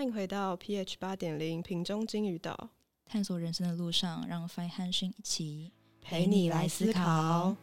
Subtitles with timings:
[0.00, 2.70] 欢迎回到 pH 八点零瓶中金鱼岛，
[3.04, 7.54] 探索人生的路上，让 Fine 和勋一起陪你来思考。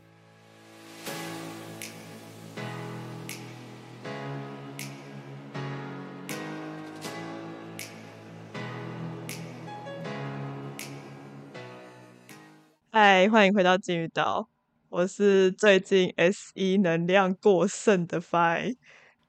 [12.92, 14.48] 嗨，欢迎回到金鱼岛，
[14.90, 18.76] 我是最近 S 一能量过剩的 Fine，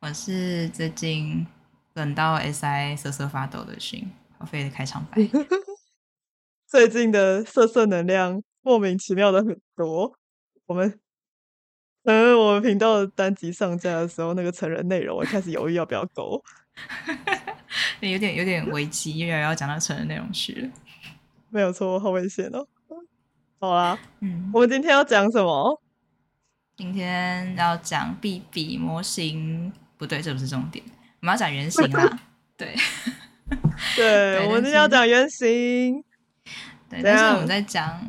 [0.00, 1.46] 我是最近。
[1.98, 4.08] 等到 SI 瑟瑟发抖的心，
[4.38, 5.16] 好飞的开场白。
[6.64, 10.16] 最近的色色能量莫名其妙的很多。
[10.66, 11.00] 我们，
[12.04, 16.40] 嗯，我们频道的单集上架的时候，那个成人内容，我开始犹豫要不要勾。
[17.98, 20.68] 有点有点危机，因为要讲到成人内容去了。
[21.50, 22.64] 没有错，好危险哦。
[23.58, 25.82] 好啦，嗯，我们今天要讲什么？
[26.76, 30.84] 今天要讲 BB 模型，不对，这不是重点。
[31.20, 32.20] 我们要讲原型啊，
[32.56, 32.76] 对，
[33.96, 36.04] 对， 我们今天要讲原型。
[36.88, 38.00] 对，但是我们在讲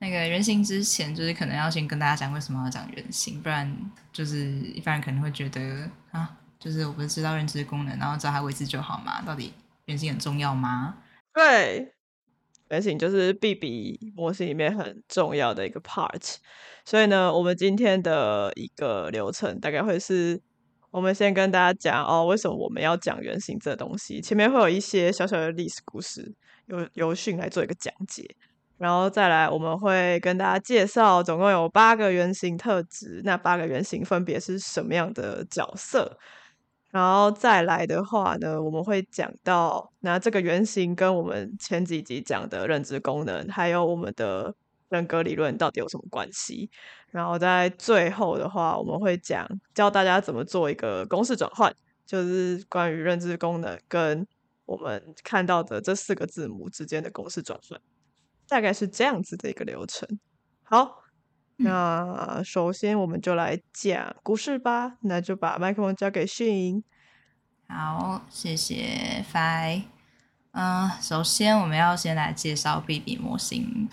[0.00, 3.74] 那个原型之前，就是可能要先跟大家讲为什么要讲原型，不然
[4.12, 9.22] 就是一般人可能会觉得啊，就是我不是知道认知功能，然后知道它位置就好嘛？
[9.22, 9.54] 到底
[9.86, 10.98] 原型很重要吗？
[11.32, 11.94] 对，
[12.68, 16.36] 原型就是 B B 模型里面很重要的一个 part。
[16.84, 20.42] 所以呢，我们今天的一个流程大概会是。
[20.90, 24.20] 我们先跟大家讲哦，为什么我们要讲原型这东西？
[24.20, 26.34] 前面会有一些小小的历史故事，
[26.66, 28.24] 由由训来做一个讲解，
[28.78, 36.18] 然后再来我们会跟大家介绍，总共有八个原型特质，那八个原型分别是什么样的角色？
[36.90, 44.54] 然后再来的话呢，我们会讲到那这个原型跟我们前几集讲的认知功能，还有我们的
[44.88, 46.70] 人格理论到底有什么关系？
[47.10, 54.26] 然后在最后的话，我们会讲教大家怎么做一个公式转换，就是关于认知功能跟
[54.66, 57.80] 我们看到的这四个字母之间的公式转换，
[58.48, 60.06] 大概是这样子的一个流程。
[60.62, 61.04] 好，
[61.56, 66.84] 那首先我们就来讲故事吧，那就把麦克风交给迅。
[67.68, 69.84] 好，谢谢 Fi。
[70.52, 73.88] 嗯，首先我们要先来介绍 BB 模型。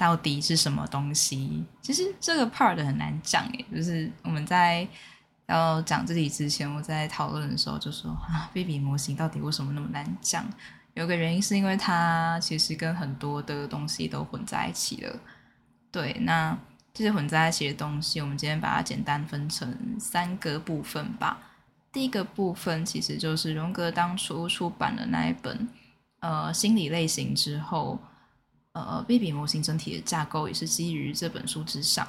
[0.00, 1.62] 到底是什么东西？
[1.82, 4.88] 其实这个 part 很难讲诶，就是我们在
[5.44, 10.42] 要讲这里之前，我在讨论的时候就说啊 baby 模型到底为什么那么难讲？
[10.94, 15.20] 有个原因是因为它其实跟很多的东西都混在一起了。
[15.92, 16.56] 对，那
[16.94, 21.36] 这些混在一起的东西，我们今天把它简单分成三个部分吧。
[21.92, 25.68] 第一个部分其实就是荣格当初出版的那一本
[26.20, 27.98] 呃心理类型之后。
[28.72, 32.06] 呃，BB 模型整体的架构也是基于这本书之上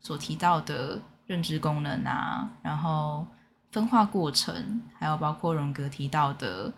[0.00, 3.24] 所提到的认知功能啊，然后
[3.70, 6.72] 分化过程，还有包括荣格提到的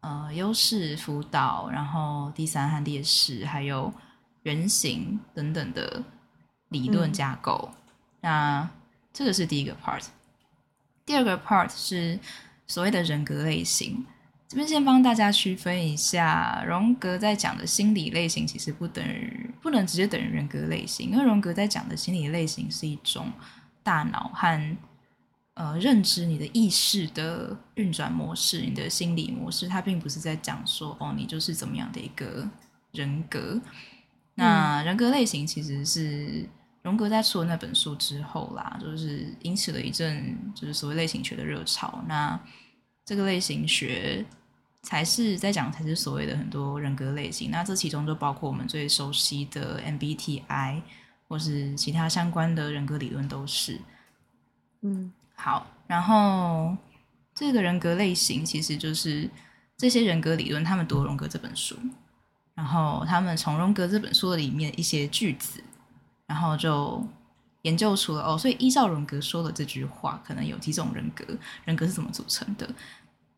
[0.00, 3.92] 呃优势辅导，然后第三和劣势，还有
[4.42, 6.02] 原型等等的
[6.70, 7.70] 理论架构。
[8.20, 8.68] 那
[9.12, 10.04] 这个是第一个 part，
[11.04, 12.18] 第二个 part 是
[12.66, 14.04] 所谓的人格类型。
[14.48, 23.32] 这边先帮大家区分一下，荣格在讲的心理类型其实不等于不能直接等于人格类型，因为荣格在讲的心理类型是一种
[23.82, 24.76] 大脑和
[25.54, 32.48] 呃认知你的意识的运转模式，你的心理模式，它并不是在讲说哦你就是怎么样的一个
[32.92, 33.60] 人格。
[34.34, 36.48] 那人格类型其实是
[36.82, 42.04] 荣格在出了那本书之后啦，就是引起了一阵就是所谓类型学的热潮。
[42.06, 42.38] 那
[43.06, 44.22] 这个类型学
[44.82, 47.52] 才是在讲，才是所谓的很多人格类型。
[47.52, 50.82] 那这其中就包括我们最熟悉的 MBTI，
[51.28, 53.80] 或是其他相关的人格理论都是。
[54.82, 55.64] 嗯，好。
[55.86, 56.76] 然后
[57.32, 59.30] 这个人格类型其实就是
[59.76, 61.76] 这些人格理论，他们读荣格这本书，
[62.54, 65.62] 然后他们从荣格这本书里面一些句子，
[66.26, 67.06] 然后就。
[67.66, 71.24] 研究出了哦，所以依照荣格说的这句话，可能有几种人格，
[71.64, 72.68] 人格是怎么组成的？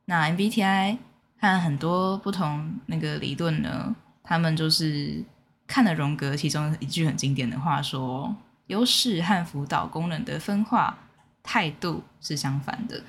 [0.04, 0.98] 那 MBTI
[1.40, 5.24] 和很多不同那个理论呢，他们就是
[5.66, 8.36] 看了荣格其中一句很经典的话，说
[8.66, 10.98] 优势和辅导功能的分化
[11.42, 13.02] 态度是相反的。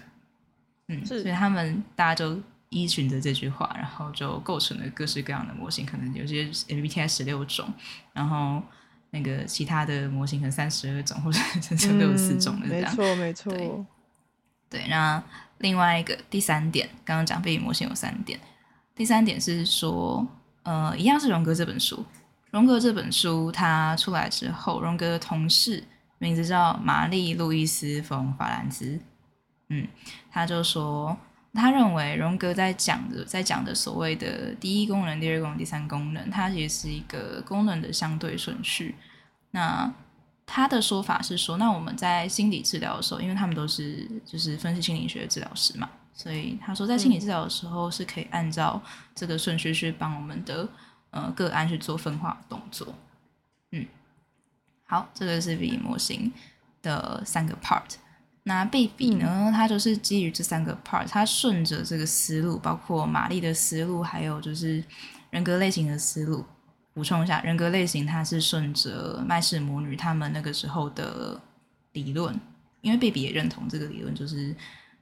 [0.88, 7.68] 嗯，所以他们大家就依循着这句话，然后就构成了各式各样的模型，可能有些 MBTI 十六种，
[8.14, 8.64] 然后。
[9.12, 13.86] 那个其他的模型可能三十二种或者 甚至六十四种的这样，没错没错。
[14.70, 15.22] 对，那
[15.58, 18.40] 另外一个第三点，刚刚讲背景模型有三点，
[18.96, 20.28] 第三点是说，
[20.62, 22.06] 呃，一样是荣格这本书，
[22.52, 25.84] 荣格这本书它出来之后，荣格的同事
[26.20, 29.00] 名字叫玛丽路易斯冯法兰兹，
[29.70, 29.88] 嗯，
[30.32, 31.18] 他就说，
[31.54, 38.96] 他认为荣格在讲的，在讲的所谓的第一功能、第二功能、第三功能，它其实是一个功能的相对顺序。
[39.52, 39.92] 那
[40.46, 48.82] 他的说法是说，那我们在心理治疗的时候，因为他们都是就是分析心理学的治疗师嘛，所以他说在心理治疗的时候是可以按照
[49.16, 50.68] 这个顺序去帮我们的
[51.10, 52.94] 呃个案去做分化动作。
[53.72, 53.86] 嗯，
[54.86, 56.32] 好，这个是 V 模型
[56.82, 57.96] 的三个 part。
[58.50, 59.52] 那贝比呢？
[59.54, 64.84] 它就是基于这三个 part，它顺着这个思路，包括玛丽的思路，还有就是
[65.30, 66.44] 人格类型的思路。
[66.96, 71.40] 补充一下，人格类型它是顺着麦氏母女他们那个时候的
[71.94, 72.38] 理论，
[72.82, 74.56] 因为贝比也认同这个理论，就是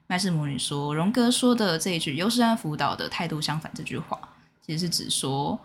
[0.07, 4.19] 麦氏母女说荣格说的这一句“优势和辅导的态度相反”这句话，
[4.61, 5.57] 其实是指说，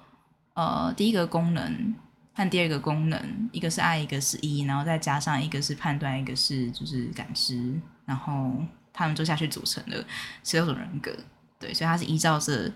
[0.55, 1.93] 呃，第一个功能。
[2.35, 8.53] 和第二个功能，一个是爱，一个是一，然后再加上一个是判断，一个是就是感知，然后
[8.93, 10.05] 他们就下去组成了
[10.43, 11.15] 十六种人格。
[11.59, 12.73] 对，所以他是依照着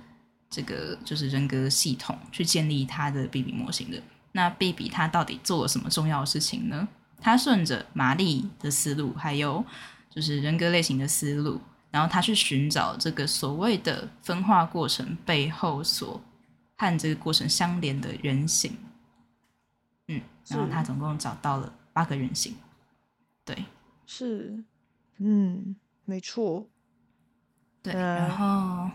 [0.49, 4.01] 这个就是人格系统去建立他的 B B 模型的。
[4.33, 6.87] 那 B B 他到底做了什么重要的事情呢？
[7.19, 9.65] 他顺着玛丽的思路，还有
[10.11, 11.59] 就是人格类型的思路，
[11.91, 16.23] 然后他去寻找这个所谓的分化过程背后所
[16.77, 18.77] 和这个过程相连的原型。
[20.51, 22.55] 嗯，然后他总共找到了八个人形，
[23.45, 23.65] 对，
[24.07, 24.63] 是，
[25.19, 26.69] 嗯，没错，
[27.83, 28.89] 对，然后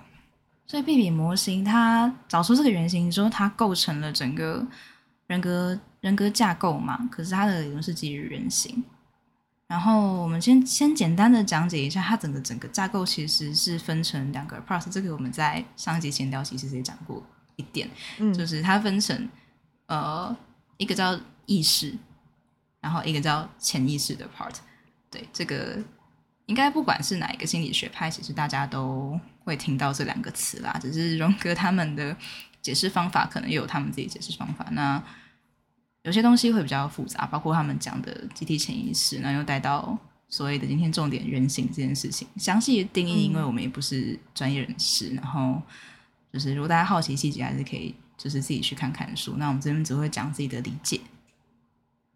[0.66, 4.66] 所以 B B 模型它找出这个原型之后，它构成了整个
[5.28, 7.10] 人格人格架构嘛。
[7.12, 8.82] 可是它的理论是基于原型。
[9.68, 17.22] 然后我们先先简单的讲解一下，它整个整个架构其实是分成两个 plus 这个我们在上一集闲聊其实也讲过
[17.58, 17.90] 一点，
[18.20, 19.28] 嗯，就是它分成
[19.88, 20.34] 呃。
[20.78, 21.16] 一个叫
[21.46, 21.96] 意识，
[22.80, 24.56] 然后一个叫潜意识的 part。
[25.10, 25.78] 对，这个
[26.46, 30.78] 应该不管是哪一个心理学派，其实大家都会听到这两个词啦。
[30.82, 32.16] 只是荣格他们的
[32.62, 34.66] 解释方法可能也有他们自己解释方法。
[34.72, 35.04] 那
[36.04, 39.98] 有些东西会比较复杂，包括他们讲的集体潜意识，然后又带到
[40.30, 42.28] 所谓的今天重点原型这件事情。
[42.38, 45.62] 详细的定义，因为我们也不是专业人士，然后
[46.32, 47.94] 就是如果大家好奇细节，还是可以。
[48.18, 51.02] 就是自己去看看书，那我们这边只会讲自己的理解。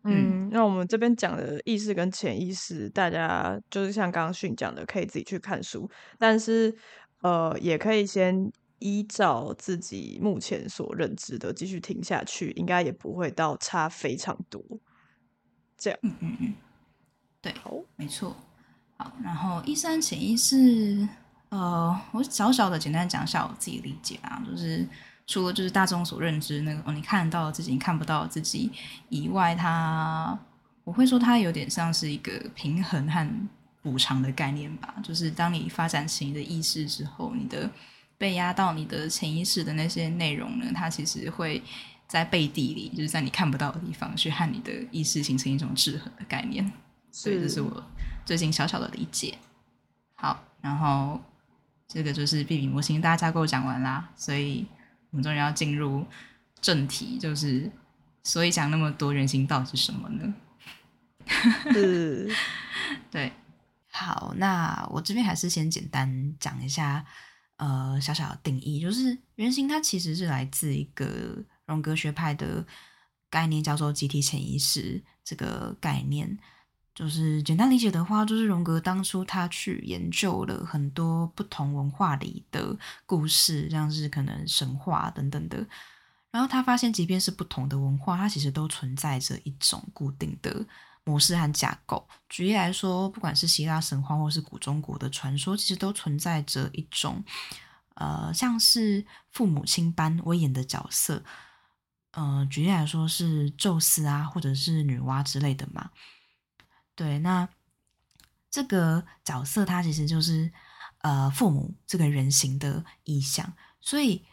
[0.07, 6.71] 嗯，那我们这边讲的意识跟潜意识，大家就是像刚刚训讲的，可以自己去看书，但是
[7.21, 14.61] 呃，也可以先依照自己目前所认知的继续听下去，应该也不会到差非常多。
[15.75, 16.53] 这样，嗯嗯嗯，
[17.41, 18.35] 对，好，没错。
[18.97, 21.07] 好，然后意识和潜意识，
[21.49, 24.87] 呃，我小小的简单讲一下我自己理解啊，就是。
[25.27, 28.71] 除了就是大众所认知那个哦，你看到自己，你看不到自己
[29.09, 30.37] 以外，它
[30.83, 33.27] 我会说它有点像是一个平衡和
[33.81, 34.93] 补偿的概念吧。
[35.03, 37.67] 就是当你发展起你的意识之后，你的
[38.19, 41.59] 被压到你的潜意识的那些内容呢，它其实会
[42.07, 46.71] 在背地里，就是在你看不到的地方，去和你的意识形成一种制衡的概念。
[47.11, 47.83] 所以这是我
[48.25, 49.35] 最近小小的理解。
[50.13, 51.19] 好，然后
[51.87, 54.67] 这个就是 B B 模型大架构讲完啦，所以。
[55.15, 56.05] 我们终于要进入
[56.59, 57.71] 正题，就是
[58.21, 60.33] 所以讲那么多原型到底是什么呢？
[61.71, 62.29] 是，
[63.09, 63.31] 对。
[63.89, 67.05] 好，那我这边还是先简单讲一下，
[67.55, 72.65] 呃，小小的定义，就是原型它其实是来自一个荣格学派的
[73.29, 76.37] 概念，叫做集体潜意识这个概念。
[76.95, 82.75] 就是简单理解的话，就是荣格当初他去研究了很多不同文化里的
[83.05, 85.57] 故事，像是可能神话等等的，
[86.31, 90.65] 然后他发现，即便是不同的文化，它其实都存在着一种固定的
[91.03, 92.07] 模式和架构。
[92.29, 97.21] 举例来说，不管是希腊神话或是古中国的传说，其实都存在着一种
[97.95, 101.21] 呃，像是父母亲般威严的角色。
[102.11, 105.89] 呃，举例来说是宙斯啊，或者是女娲之类的嘛。
[106.95, 107.49] 对，那
[108.49, 110.49] 这个角色它其实就是
[110.99, 114.23] 呃父母这个人形的意象，所以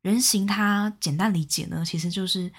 [0.00, 2.52] 人形它简单理解呢，其实就是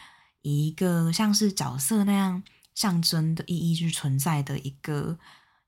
[0.43, 2.41] 以一个像是角色那样
[2.73, 5.19] 象征的意义去存在的一个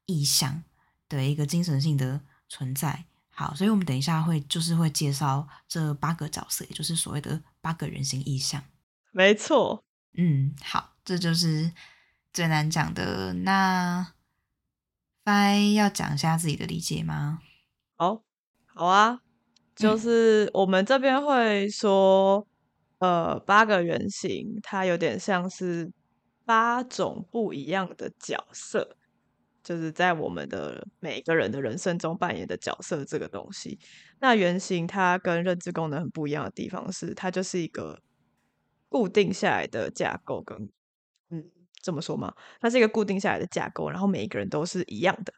[0.06, 0.64] 意象
[1.10, 3.04] 的一个精神性的存在。
[3.30, 8.64] 好，所以我们等一下会就是会介绍这八个角色，也就是所谓的八个人形意象。
[9.12, 11.74] 没错，嗯，好，这就是。
[12.36, 14.12] 最难讲的那
[15.24, 17.40] ，F 要讲一下自己的理解吗？
[17.96, 18.26] 好，
[18.66, 19.22] 好啊，
[19.74, 22.46] 就是我们这边会说，
[22.98, 25.90] 呃，八个原型，它有点像是
[26.44, 28.98] 八种不一样的角色。
[29.64, 33.80] 就是在我们的每个人的人生中扮演的角色这个东西。
[34.20, 38.02] 那原型它跟认知功能很不一样的地方是，它就是一个
[38.90, 40.70] 固定下来的架构，跟嗯
[41.86, 42.34] 这么说吗？
[42.60, 45.32] 它是一个固定下来的架构，然后每一个人都是一样的。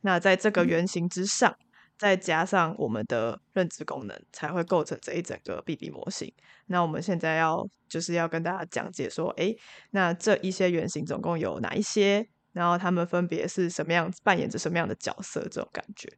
[0.00, 1.56] 那在这个原型之上，
[1.96, 6.34] 再加上我们的认知功能，才会构成这一整个 B B 模型。
[6.66, 9.54] 那我们现在要就是要跟大家讲解说，哎，
[9.92, 12.28] 那这一些原型总共有哪一些？
[12.50, 15.42] 然后他们分别是什么样子，扮演着什么样的角色？
[15.42, 16.12] 这种感觉。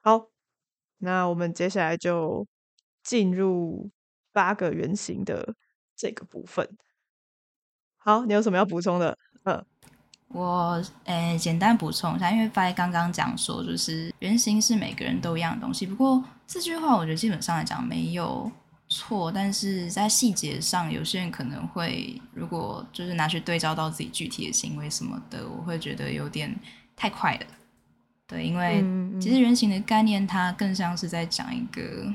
[0.00, 0.28] 好，
[0.98, 2.46] 那我们接下来就
[3.02, 3.90] 进入
[4.32, 5.56] 八个原型的
[5.96, 6.78] 这个部分。
[8.04, 9.16] 好，你有什么要补充的？
[9.44, 9.64] 嗯，
[10.28, 15.86] 我诶简单补充一下，因为发刚刚讲说，就是原型是每个人都一样的东西。
[15.86, 18.50] 不过这句话我觉得基本上来讲没有。
[18.94, 26.54] 错，但是在细节上，有些人可能会，如果就是拿去对照到自己具体的行为什么的，我会觉得有点
[26.94, 27.46] 太快了。
[28.26, 28.84] 对，因为
[29.18, 32.12] 其实原型的概念，它更像是在讲一个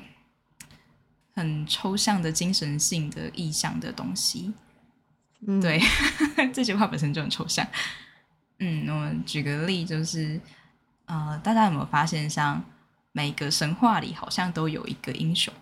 [1.33, 4.53] 很抽象的精神性的意象的东西。
[5.61, 5.79] 对，
[6.53, 7.65] 这句话本身就很抽象。
[8.59, 10.39] 嗯，我们举个例，就是
[11.05, 12.63] 呃，大家有没有发现，像
[13.11, 15.53] 每个神话里好像都有一个英雄？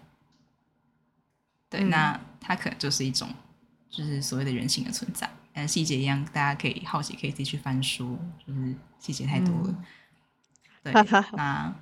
[1.70, 3.29] 对，那他可能就是一种，
[3.89, 5.29] 就是所谓的人性的存在。
[5.53, 9.75] 嗯，细节一样，大家可以好奇，可以自己去翻书，就是细节太多了。
[10.84, 10.94] 对，
[11.36, 11.74] 那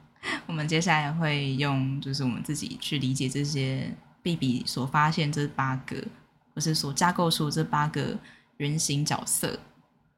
[0.48, 6.04] 我们接下来会用，就是我们自己去理解这些 B B 所发现这八个，
[6.53, 8.17] 或是所架构出这八个
[8.57, 9.60] 原型角色，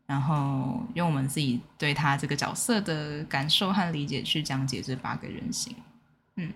[0.05, 5.75] 然后用我们自己对他这个角色的感受和理解去讲解这八个人形。
[6.35, 6.53] 嗯，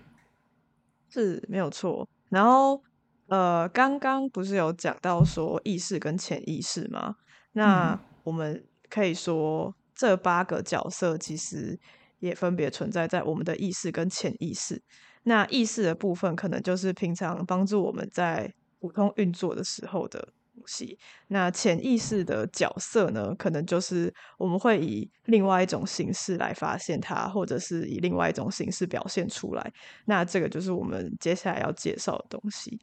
[1.09, 2.07] 是没有错。
[2.29, 2.83] 然后。
[3.31, 7.15] 呃，刚刚不是有讲到说意识跟潜意识吗？
[7.51, 11.79] 那我们可以说这八个角色其实
[12.17, 14.81] 也分别存在在我们的意识跟潜意识。
[15.21, 20.19] 那意识的部分可能就是平常帮助我们在普通运作的时候的
[20.55, 20.97] 东西。
[21.27, 29.73] 那潜意识的角色呢，可能就是我们会以另外一种形式来发现它，或者是以另外一种形式表现出来。
[30.05, 32.79] 那这个就是我们接下来要介绍的东西。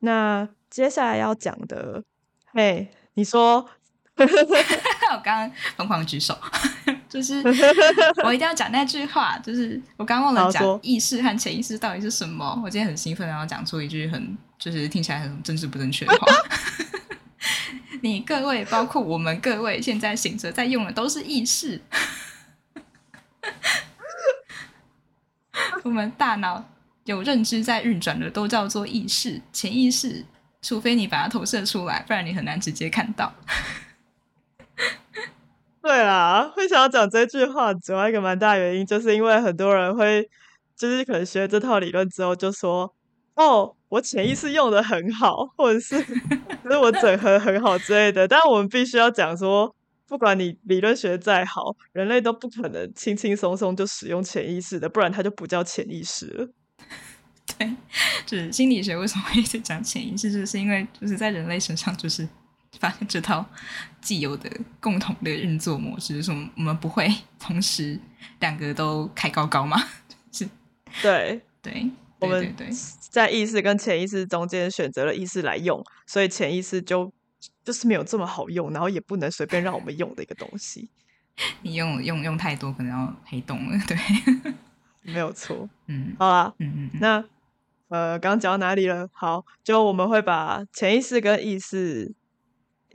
[0.00, 2.02] 那接下来要讲的，
[2.52, 3.66] 嘿，你说，
[4.16, 6.36] 我刚刚疯狂举手，
[7.16, 7.42] 就是
[8.22, 12.60] 我一定要讲那句话，就是我刚忘了讲意识和潜意识到底是什么。
[12.62, 16.26] 我今天很兴奋，然后讲出一句很就是听起来很政治不正确的话。
[18.02, 21.80] 你各位，包括我们各位，现在醒着在用的都是意识，
[25.84, 26.62] 我们大脑。
[27.06, 30.22] 有认知在运转的都叫做意识、潜意识，
[30.60, 33.32] 除非你把它投射出来，不然你很难直接看到。
[35.86, 40.28] 对啦，会想要讲这句话，主要一个蛮大原因，就是因为很多人会，
[40.76, 42.92] 就是可能学这套理论之后，就说
[43.36, 46.02] ：“哦，我潜意识用的很好，或者是，
[46.64, 49.72] 就是我整合很好之类的。”但我们必须要讲说，
[50.08, 56.48] 不管你理论学再好，人类都不可能轻轻松松就使用潜意识的，不然它就不叫潜意识了。
[57.56, 57.72] 对，
[58.26, 62.28] 就是心理学为什么一直讲潜意识，就是因为就是在人类身上，就是
[62.80, 63.44] 发现这套
[64.00, 67.98] 既有的共同的运作模式，就是我们不会同时
[68.40, 69.76] 两个都开高高嘛。
[70.32, 70.48] 是，
[71.02, 72.54] 对对，我们
[73.00, 77.12] 在意识跟潜意识中间选择了意识来用，所以潜意识就
[77.64, 80.88] 就是没有这么好用，然后也不能随便让我们用的一个东西。
[81.62, 83.78] 你用用用太多，可能要黑洞了。
[83.86, 83.96] 对，
[85.02, 85.68] 没有错。
[85.86, 87.24] 嗯，好啦，嗯嗯，那。
[87.88, 89.08] 呃，刚刚讲到哪里了？
[89.12, 92.12] 好，就我们会把潜意识跟意识、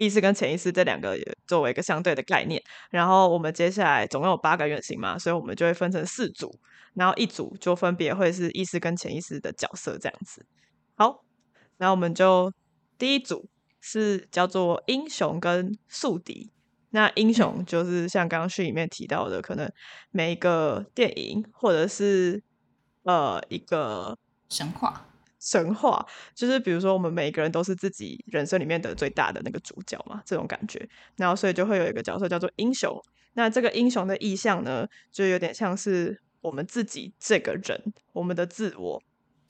[0.02, 1.16] 意识跟潜意识这两个
[1.46, 2.60] 作为一个相对的概念。
[2.90, 6.52] 然后我们接下来总共有八个原型嘛，所以我们就会分成四组，
[6.96, 10.44] 然后一组就分别会是意识跟潜意识的角色这样子。
[10.96, 11.24] 好，
[11.78, 12.52] 那我们就
[12.98, 13.48] 第一组
[13.80, 16.52] 是叫做英雄跟宿敌。
[16.90, 19.72] 那英雄就是像刚刚序里面提到的，可能
[20.10, 22.42] 每一个电影或者是
[23.04, 24.18] 呃一个。
[24.50, 25.06] 神话，
[25.42, 26.06] 神话
[26.36, 30.88] 就是比如说，我们每一个人都是自己人生里面的最大的那个主角嘛，这种感觉。
[31.18, 32.96] 然后，所以就会有一个角色叫做英雄。
[33.34, 37.82] 那这个英雄的意象呢，就有点像是我们自己这个人，
[38.14, 39.02] 我们的自我。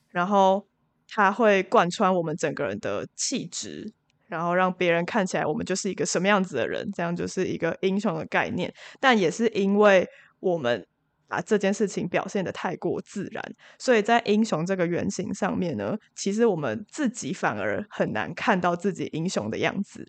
[0.08, 0.66] 然后，
[1.06, 3.92] 他会贯穿我们整个人的气质，
[4.28, 8.72] 然后让别人看起来我们就是一个什么样子的人，这样就是一个英雄的概念。
[8.98, 10.08] 但也是因为
[10.40, 10.86] 我们。
[11.32, 13.42] 把这件事情表现的太过自然，
[13.78, 20.06] 所以在英雄这个原型上面呢，其实我们自己反而很难看到自己英雄的样子。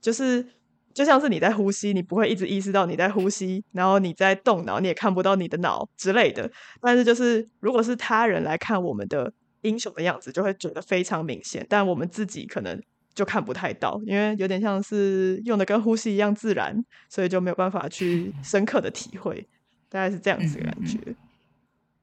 [0.00, 0.46] 就是
[0.94, 6.48] 就像是你在呼吸，你不会一直意识到你在呼吸，然后你在动脑，你也看不到你的脑之类的。
[6.80, 12.80] 但是就是如果是他人来看我们的英雄的样子，就会觉得非常明显，但我们自己可能
[13.12, 19.44] 就看不太到，因为有点像是用的跟呼吸一样自然，所以就没有办法去深刻的体会，
[19.90, 20.98] 大概是这样子的感觉。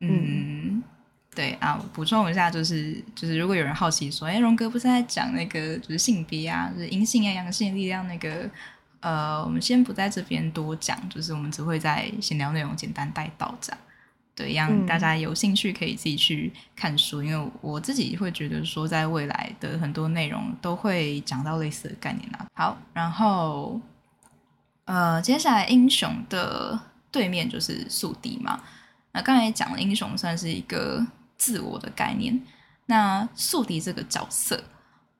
[0.01, 0.83] 嗯，
[1.33, 8.47] 对啊，补充一下，就是就是如果有人好奇说，哎，荣哥不是在讲那个就是性别啊，就是阴性啊、阳性力量那个。
[8.99, 13.79] 呃，我们先不在这边多讲，就是我们只会在闲聊内容简单带到这样，
[14.33, 22.47] 对，让大家有兴趣可以自己去看书，因为我自己会觉得说，在未来的很多内容都会讲到类似的概念啊。
[22.55, 23.79] 好，然后
[24.85, 26.77] 呃，接下来英雄的
[27.11, 28.61] 对面就是宿敌嘛。
[29.11, 31.05] 那刚才讲的英雄算是一个
[31.37, 32.39] 自我的概念，
[32.85, 34.63] 那宿敌这个角色，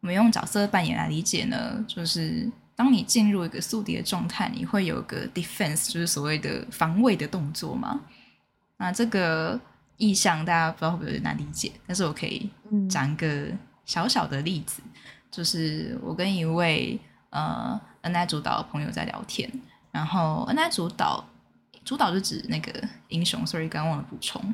[0.01, 2.49] 我们用角色扮演来理解呢，就是。
[2.77, 8.01] 当你进入一个宿敌的状态，你会有个 defense，就是所谓的防卫的动作嘛？
[8.77, 9.59] 那这个
[9.97, 12.47] 意象大家不知道会不会有点难理解，但是我可以
[12.87, 13.47] 讲一个
[13.83, 14.83] 小小的例子，
[15.31, 16.99] 就是我跟一位
[17.31, 19.51] 呃 N I 主导的朋友在聊天，
[19.91, 21.27] 然后 N I 主导
[21.87, 22.69] 主导就指那个
[23.07, 24.53] 英雄，sorry，刚忘了补充。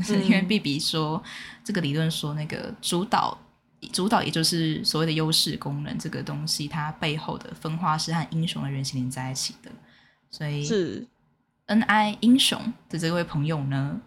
[0.00, 1.22] 是，因为 B B 说
[1.64, 3.38] 这个理论说那个主导。
[3.92, 9.70] 主导也就是所谓的优势功能这个东西，它背后的分化是和英雄的原型连在一起的，
[10.30, 11.06] 所以是。
[11.66, 14.00] N I 英雄的这位朋友呢，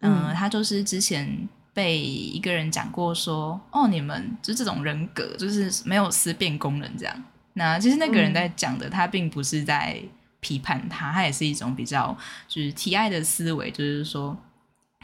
[0.00, 7.24] 嗯，他就是之前被一个人讲过说，哦，你们就这种人格就是没有思辨功能这样。
[7.54, 10.00] 那其实那个人在讲的，他并不是在
[10.42, 12.14] 批判他，他也是一种比较
[12.46, 14.36] 就是提爱的思维，就是说，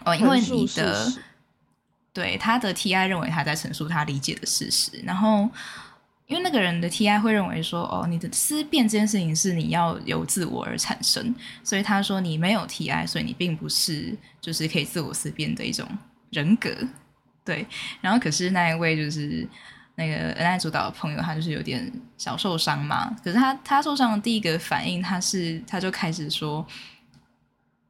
[0.04, 1.10] 哦，因为你的。
[2.10, 5.48] 对他的 T I 认为他在陈述他理解的事实，然后
[6.26, 15.86] 因为那个人的 T I 会认为说，哦，你的思辨这件事情是你要由自我而产生，所以他说你没有 T I，所以你并不是就是可以自我思辨的一种
[16.30, 16.74] 人格。
[17.44, 17.64] 对，
[18.00, 19.46] 然后可是那一位就是
[19.98, 23.14] 那个 N I 主导的朋友，他就是有点小受伤嘛。
[23.22, 26.66] 可是他他受伤的第一个反应，他是他就开始说，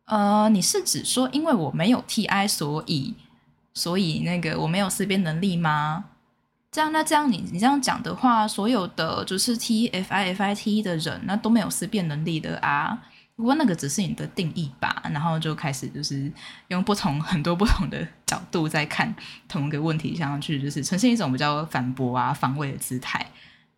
[0.07, 3.15] 呃，你是指说因为我没有 T I，所以。
[3.75, 6.07] 所以那个我没有思辨能力吗？
[6.73, 12.99] 这样那这样你你这样讲的话，所有的就是 T F I F I T 的人那都没有思辨能力的啊。
[13.39, 15.03] 不过那个只是你的定义吧。
[15.15, 16.31] 然后就开始就是
[16.67, 19.15] 用不同很多不同的角度在看
[19.49, 23.27] 同一个问题，想要去就是呈现一种比较反驳啊防卫的姿态。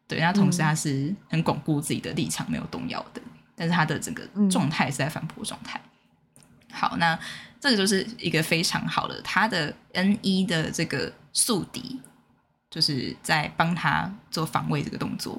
[0.08, 3.22] 对，那同时他是很巩固自己的立场，没有动摇的。
[3.54, 5.80] 但是他的整个状态是在反驳状态。
[6.72, 7.16] 好，那。
[7.62, 12.00] 这个就是一个非常好的，他的 N 一的这个宿敌，
[12.70, 15.34] 就是在帮他做防卫这个动作，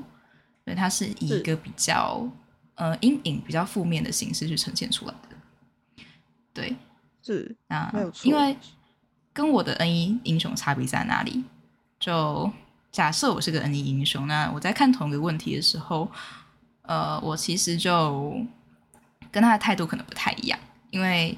[0.63, 2.29] 所以他是以一个比较
[2.81, 6.03] 呃阴影、比较负面的形式去呈现出来的。
[6.51, 6.75] 对，
[7.21, 8.57] 是啊，因为
[9.31, 11.43] 跟我的 N 一英雄差别在哪里？
[11.99, 12.51] 就
[12.91, 16.09] 假设我是个 N 一英雄，那我在看同一个问题的时候，
[16.81, 18.35] 呃，我其实就
[19.31, 21.37] 跟他的态度可能不太一样，因为。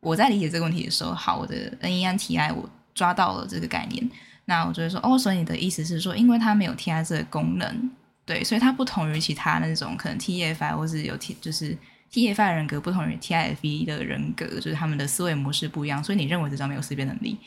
[0.00, 4.08] 我在理解这个问题的时候，好，我的 N 一 N T I 我抓到了这个概念，
[4.44, 7.90] 那我就会说，哦，所以你的意思是说，因为它没有 T I 这个功能，
[8.28, 11.74] 对，所以它不同于其他那种可能 T F I 或是有 T 就是
[12.10, 17.38] T F I 人格不同于 T I F E 的人格，就是他们的思维模式不一样，所以你认为这张没有识别能力，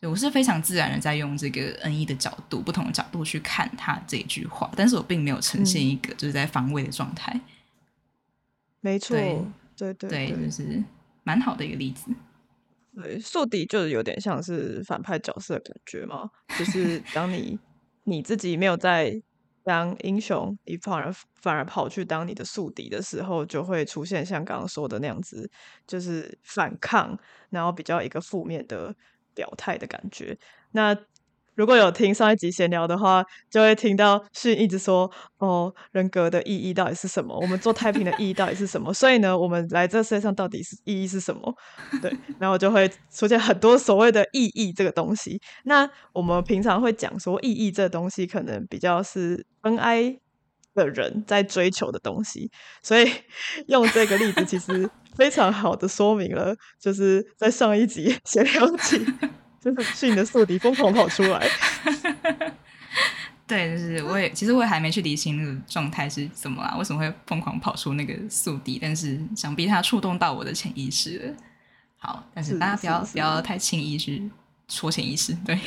[0.00, 7.40] 对我是非常自然的在用这个 N E 的角度，不同的角度去看他这一句话，但是我并没有呈现一个就是在防卫的状态，
[8.80, 9.16] 没错，
[9.76, 10.82] 对对对，就是。
[11.26, 12.10] 蛮好的一个例子，
[12.94, 17.58] 对，宿敌就是有点像是反派角色的感觉嘛，就是当你
[18.04, 19.22] 你自己没有在
[19.64, 25.50] 当英雄，你反而反而跑去当你的宿敌的时候，就会出现像刚刚说的那样子，
[25.86, 27.18] 就是反抗，
[27.50, 28.94] 然后比较一个负面的
[29.34, 30.38] 表态的感觉，
[30.72, 30.96] 那。
[31.54, 37.38] 如果有听上一集闲聊的话，就会听到是一直说哦，人格的意义到底是什么？
[37.38, 38.92] 我们做太平的意义到底是什么？
[38.92, 41.54] 所以呢，我们来这世界上到底是意义是什么？
[42.02, 45.40] 对，然后就会出现很多所谓的意义这个东西。
[45.64, 50.18] 那我们平常会讲说，意义这东西可能比较是 N I
[50.74, 52.50] 的人在追求的东西，
[52.82, 53.08] 所以
[53.68, 59.06] 用这个例子其实非常好的说明了，就是在上一集 闲聊起。
[59.64, 61.48] 就是是你的宿敌疯狂跑出来，
[63.46, 68.78] 对，就是我也其实我也还没去理清那个状态是怎么啦，为什么会疯狂跑出那个宿敌？
[68.80, 71.34] 但是想必他触动到我的潜意识了。
[71.96, 74.30] 好，但是大家不要不要太轻易去
[74.68, 75.32] 戳潜意识。
[75.46, 75.58] 对，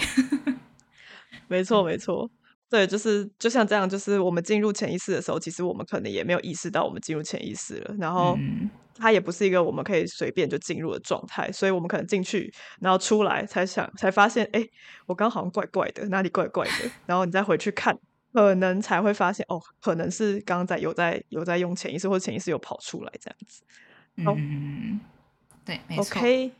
[1.47, 2.29] 没错没错。
[2.69, 7.95] 对，就是就像这样，就是我们进入潜意识的时候，其实我们可能也没有意识到我们进入潜意识了。
[7.97, 14.67] 然后嗯它也不是一个我们可以随便就进入的状态，所以我们可能进去，然后出来才想才发现，哎，
[15.05, 16.91] 我刚好像怪怪的，哪里怪怪的。
[17.05, 17.97] 然后你再回去看，
[18.33, 23.63] 可能才会发现，哦，可能是刚刚在有在有在用潜意识，或者潜意识有跑出来这样子。
[24.25, 24.99] 好嗯，
[25.63, 26.19] 对，没错。
[26.19, 26.51] OK，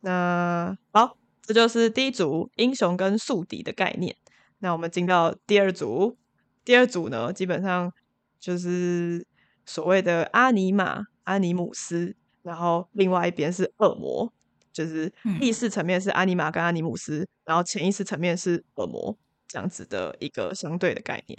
[0.00, 4.16] 那好，这就是第一组英雄跟宿敌的概念。
[4.58, 6.16] 那我们进到第二组，
[6.64, 7.92] 第二组呢，基本上
[8.40, 9.24] 就是
[9.64, 14.32] 所谓的阿尼玛、阿尼姆斯，然后另外一边是恶魔，
[14.72, 19.14] 就是嗯意识层面是阿尼玛跟阿尼姆斯，然后潜意识层面是恶魔，
[19.46, 21.38] 这样子的一个相对的概念。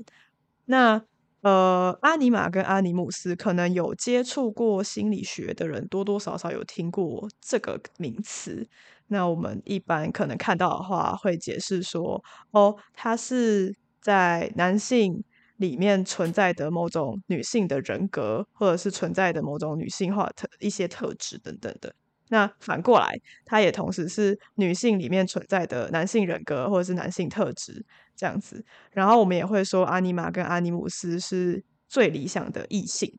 [0.66, 1.02] 那
[1.42, 8.68] 呃，阿尼玛跟阿尼姆斯可能有接触过心理学的人，多多少少有听过这个名词。
[9.08, 15.24] 那我们一般可能看到的话，会解释说，哦，他是在男性
[15.60, 21.94] 里面存在的某种女性的人格，或者是存在的某种女性化特一些特质等等的。
[22.30, 28.64] 那反过来，它也同时是女性里面存在的男性人格或者是男性特质这样子。
[28.92, 33.12] 然后我们也会说，阿尼玛跟阿尼姆斯是最理想的异性，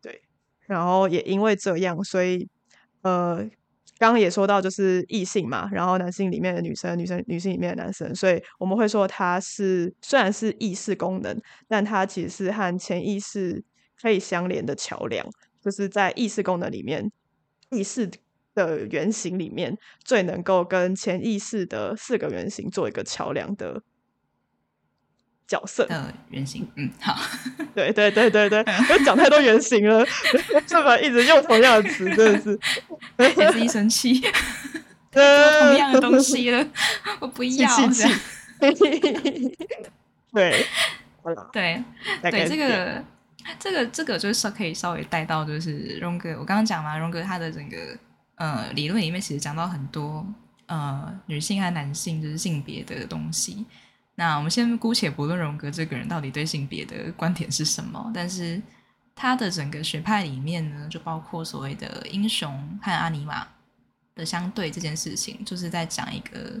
[0.00, 0.22] 对。
[0.66, 2.48] 然后也因为这样，所以
[3.02, 3.46] 呃，
[4.02, 13.62] 刚刚也说到就是异性嘛，然后男性里面的女生，女生女性里面的男生，所以我们会说它是虽然是意识功能，但它其实是和潜意识
[14.00, 15.24] 可以相连的桥梁，
[15.62, 17.12] 就是在意识功能里面，
[17.70, 18.10] 意识
[18.56, 23.80] 的原型里面最能够跟潜意识的四个原型做一个桥梁的
[25.52, 25.84] 角色。
[25.84, 27.14] 的原型，嗯，好，
[27.74, 30.02] 对对对对对，我讲太多原型了，
[30.66, 32.58] 这么一直用同样的词，真的是。
[33.36, 34.22] 也是一生气，
[35.12, 36.66] 呃同样的东西了，
[37.20, 37.68] 我不要。
[40.32, 40.64] 对，
[41.52, 41.84] 对
[42.22, 43.04] 对，这个
[43.58, 47.76] 这个这个就是可以稍微带到，就是荣格，我刚刚讲嘛，荣格他的整个
[48.36, 50.26] 呃理论里面其实讲到很多
[50.66, 53.66] 呃女性和男性就是性别的东西。
[54.22, 58.62] 那我们先姑且不论荣格这个人到底对性别的观点是什么，但是
[59.16, 62.48] 他的整个学派里面呢，就包括所谓的英雄
[62.80, 63.44] 和阿尼玛
[64.14, 66.60] 的相对这件事情，就是在讲一个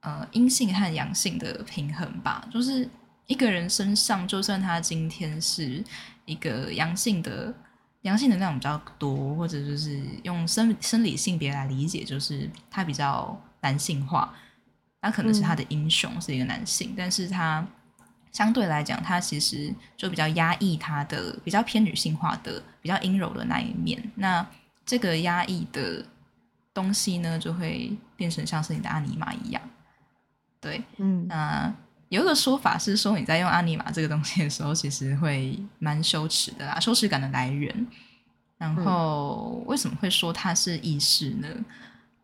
[0.00, 2.44] 呃阴性和阳性的平衡吧。
[2.50, 2.88] 就是
[3.28, 5.84] 一个人身上，就算他今天是
[6.24, 7.54] 一个阳性的
[8.00, 14.34] 阳性能量比较多，或者就是用生生理性别来理解，就是他比较男性化，
[15.02, 17.66] 那可能是他的英雄是一个男性，但是他
[18.30, 24.02] 相对来讲，他其实就比较压抑他的比较偏女性化的、比较阴柔的那一面。
[24.14, 24.46] 那
[24.86, 26.04] 这个压抑的
[26.72, 29.60] 东西呢，就会变成像是你的阿尼玛一样。
[30.60, 31.74] 对，嗯那
[32.08, 37.86] 有一个说法是说，你在用阿尼玛这个东西的时候，其实会蛮羞耻的啦，羞耻感的来源。
[38.58, 41.48] 然后为什么会说它是意识呢？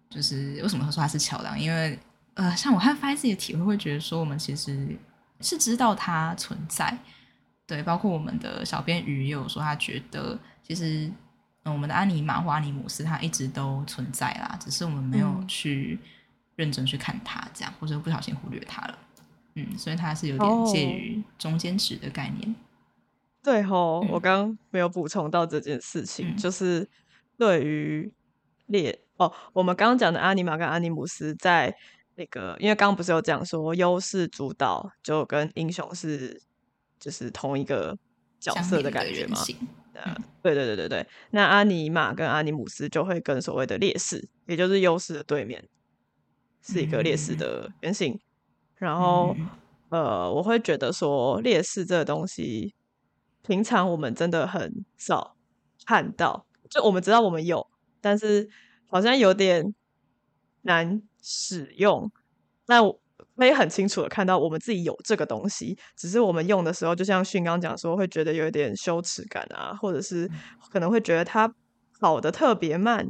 [0.09, 1.59] 就是为什么会说它是桥梁？
[1.59, 1.99] 因为
[2.39, 4.97] 呃，像我和发自己的体会，会觉得说我们其实
[5.41, 6.97] 是知道它存在。
[7.67, 11.11] 对，包括我们的小编鱼也有说，他觉得其实、
[11.65, 15.99] 嗯、我们的阿尼玛或阿尼姆斯，它一直都存在啦，只是我们没有嗯去
[16.55, 18.99] 认真去看它，这样或者不小心忽略它了。
[19.57, 22.55] 嗯，所以它是有点介哦于中间值的概念。
[23.43, 26.89] 对吼，我嗯刚刚没有补充到这件事情，嗯就是
[27.37, 28.15] 对于
[28.67, 31.77] 列哦，我们刚刚讲的阿尼玛跟阿尼姆斯在
[32.19, 36.43] 那个，因为刚刚不是有讲说优势主导就跟英雄是
[36.99, 37.97] 就是同一个
[38.41, 39.39] 角色的感觉吗？
[39.93, 45.65] 呃，对对对对对，那阿尼玛跟阿尼姆斯就会跟所谓的劣势，也就是优势的对面，
[46.61, 48.19] 是一个劣势嗯的原型。
[48.75, 49.49] 然后，嗯
[49.91, 52.75] 呃，我会觉得说劣势这个东西，
[53.47, 55.37] 平常我们真的很少
[55.87, 57.65] 看到，就我们知道我们有，
[58.01, 58.49] 但是
[58.89, 59.73] 好像有点
[60.69, 62.09] 难使用。
[62.67, 63.01] 那我
[63.37, 70.31] 可以很清楚的看到我们自己有这个东西，只是我们用的时候，就像迅刚讲说，会觉得有一点羞耻感啊，或者是
[70.71, 71.53] 可能会觉得它
[71.99, 73.09] 跑的特别慢，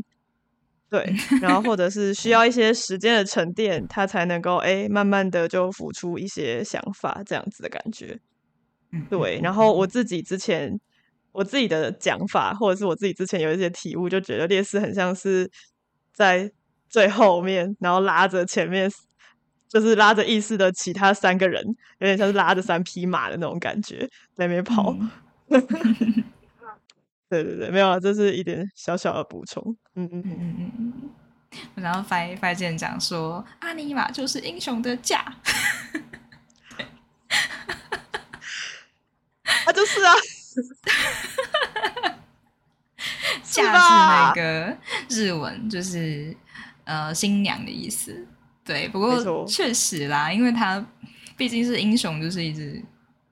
[0.89, 8.21] 对， 然后或者是需要一些时间的沉淀，它才能够哎慢慢的就浮出一些想法，这样子的感觉。
[8.93, 10.79] 嗯对，然后我自己之前
[11.33, 15.51] 我自己的讲法，或者是我自己之前有一些体悟，就觉得烈士很像是
[16.13, 16.51] 在
[16.89, 18.91] 最后面，然后拉着前面，
[19.69, 21.65] 就是拉着意识的其他三个人，
[21.99, 24.97] 有点像是拉着三匹马的那种感觉，在那边跑。
[27.31, 29.77] 对对对，没有，这是一点小小的补充。
[29.95, 31.11] 嗯嗯嗯嗯嗯。
[31.83, 35.21] 然后翻一翻舰讲说：“阿尼玛就是英雄的驾。
[39.65, 40.15] ”啊，就是啊。
[43.43, 44.77] 驾是那个
[45.09, 46.37] 日文，就是
[46.89, 48.27] 呃新娘的意思。
[48.65, 50.85] 对，不过确实啦，因为他
[51.37, 52.83] 毕竟是英雄，就是一直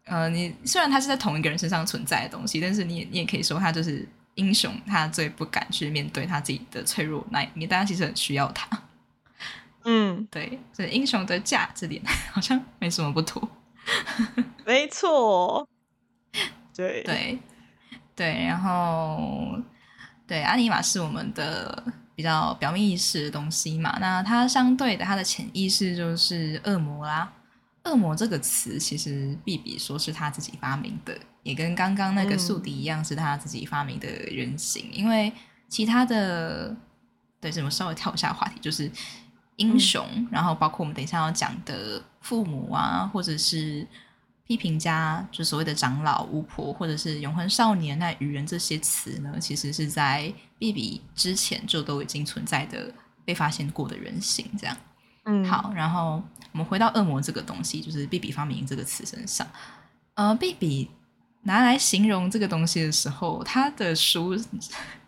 [0.04, 8.68] 呃，你虽然他是在同一个人身上存在的东西，但是你也你也可以说他就是英雄，他最不敢去面对他自己的脆弱那一面，大家其实很需要他。
[9.84, 13.48] 嗯，对，所以英雄的价值点 好像没什么不妥。
[14.64, 15.68] 没错，
[16.74, 17.38] 对对
[18.16, 19.58] 对，然后
[20.26, 21.84] 对阿尼玛是我们的
[22.16, 27.30] 比较表面意识的东西嘛，那它相对的，它的潜意识就是恶魔啦。
[27.84, 34.90] 恶魔这个词其实比比说是他自己发明的，也跟刚刚那个宿敌一样，是他自己发明的人形。
[34.92, 35.32] 因为
[35.68, 36.74] 其他的，
[37.40, 38.90] 对，怎么稍微跳一下话题，就是
[39.56, 43.86] 英雄，然后包括我们等一下要讲的父母啊，或者是。
[44.46, 52.92] 批评家就所谓的长老、巫婆，或者是永恒少年、那愚人这些词呢，其实是在 B B 之前就都已经存在的、
[53.24, 54.48] 被发现过的人形。
[54.56, 54.76] 这样，
[55.24, 59.44] 嗯，好，然后我们回到恶魔这个东西，就是 B B 发明这个词身上。
[60.14, 60.90] 呃，B B
[61.42, 64.40] 拿来形容这个东西的时候，他的书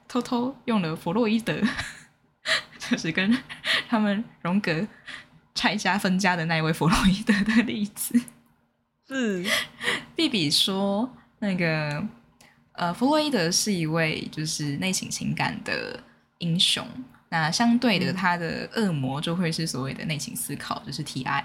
[0.09, 1.63] 偷偷用了弗洛伊德，
[2.91, 3.39] 就是跟
[3.89, 4.87] 他们荣格
[5.55, 8.21] 拆家分家的那一位弗洛伊德的例子。
[9.09, 9.45] 是，
[10.15, 12.07] 比比说那个
[12.73, 15.99] 呃，弗洛伊德是一位就是内省情感的
[16.39, 16.87] 英雄，
[17.31, 21.43] 那相对的，他的恶魔就会是所谓的内省思考，就是 T I。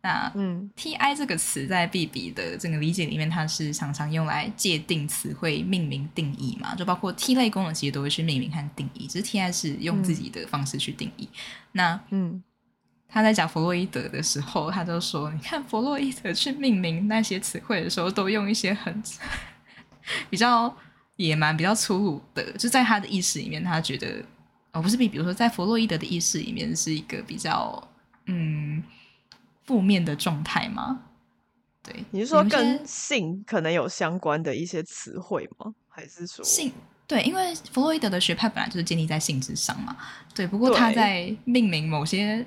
[0.00, 11.28] 那嗯，T I 这个词在 B B 的这个理解里面，它是常常用来界定词汇、命名、定义嘛，就包括 T 类功能其实都会去命名和定义，只是 T I 是用自己的方式去定义。
[11.72, 12.42] 那嗯。
[13.10, 19.02] 他在讲弗洛伊德的时候，他就说：“你看弗洛伊德去命名那些词汇的时候，都用一些很
[20.28, 20.72] 比较
[21.16, 24.22] 野蛮、比较粗鲁的，就在他的意识里面，他觉得
[24.72, 27.82] 哦，不是比，比如说在弗洛伊德的意识里面，是一个比较
[28.26, 28.82] 嗯
[29.64, 31.00] 负面的状态吗？
[31.82, 35.74] 对，你是说跟性可能有相关的一些词汇吗？
[35.88, 36.70] 还是说性？
[37.06, 39.96] 对，因为弗洛伊德的学派本来就是建立在性之上嘛。
[40.34, 42.44] 对，不过他在命名某些。”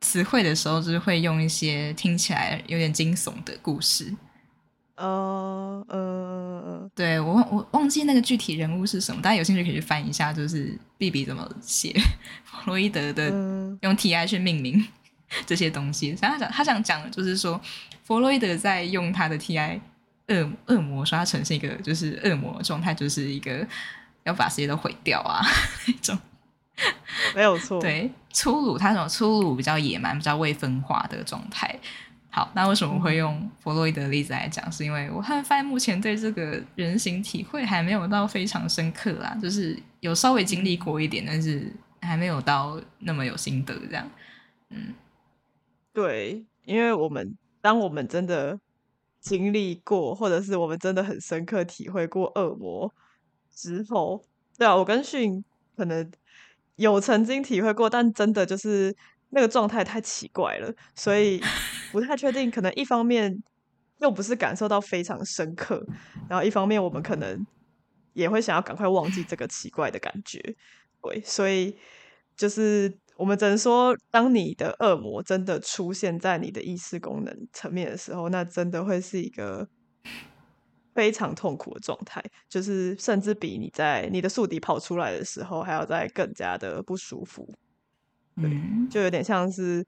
[0.00, 4.14] 词汇的时候，就是会用一些听起来有点惊悚的故事。
[4.96, 11.92] 呃呃，对我我忘记那个具体人物是什么，大家有兴趣可以去翻一下，就是 B B 怎么写
[12.44, 13.28] 弗洛伊德的，
[13.80, 14.86] 用 T I 去命名
[15.46, 16.14] 这些东西。
[16.14, 17.60] 他讲他想讲的就是说，
[18.04, 19.80] 弗洛伊德在用他的 T I
[20.28, 23.66] 恶恶魔，说他呈现一个就是恶魔状态，就是一个
[24.22, 25.44] 要把世界都毁掉啊
[25.88, 26.16] 那种。
[27.34, 31.78] 没有错，对粗鲁，他那种粗鲁比较野蛮、比较未分化的状态。
[32.30, 34.70] 好，那为什么会用弗洛伊德的例子来讲？
[34.72, 44.10] 是因为我发现目前对这个人形体会还没有到非常深刻啦，就是有稍微经历过一点，但是还没有到那么有心得这样。
[44.70, 44.92] 嗯，
[45.92, 48.58] 对，因为我们当我们真的
[49.20, 52.92] 经历过，或者是我们真的很深刻体会过恶魔
[53.54, 54.24] 之后，
[54.58, 55.44] 对啊，我跟迅
[55.76, 56.10] 可能。
[56.76, 58.94] 有曾经体会过，但真的就是
[59.30, 61.40] 那个状态太奇怪了，所以
[61.92, 62.50] 不太确定。
[62.50, 63.42] 可能一方面
[64.00, 65.86] 又不是感受到非常深刻，
[66.28, 67.46] 然后一方面我们可能
[68.12, 70.40] 也会想要赶快忘记这个奇怪的感觉。
[71.02, 71.76] 对，所以
[72.36, 79.68] 就是我们只能说，当你的恶魔真的出现在你的意识功能层面的时候，那真的会是一个。
[80.94, 87.52] 非常痛苦的状态，就是甚至比你在你的宿敌跑出来的时候还要再更加的不舒服。
[88.36, 89.84] 嗯，就有点像是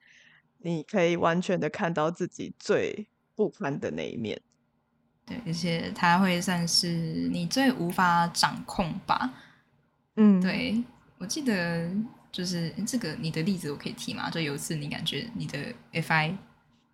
[0.59, 4.41] 你可以完全的看到自己最不堪的那一面。
[5.25, 6.89] 对，而且它会算是
[7.33, 9.35] 你最无法掌控吧。
[10.17, 10.83] 嗯，对，
[11.19, 11.91] 我记得
[12.31, 14.31] 就是这个你的例子我可以提吗？
[14.31, 15.59] 就有一次你感觉你的
[15.93, 16.37] FI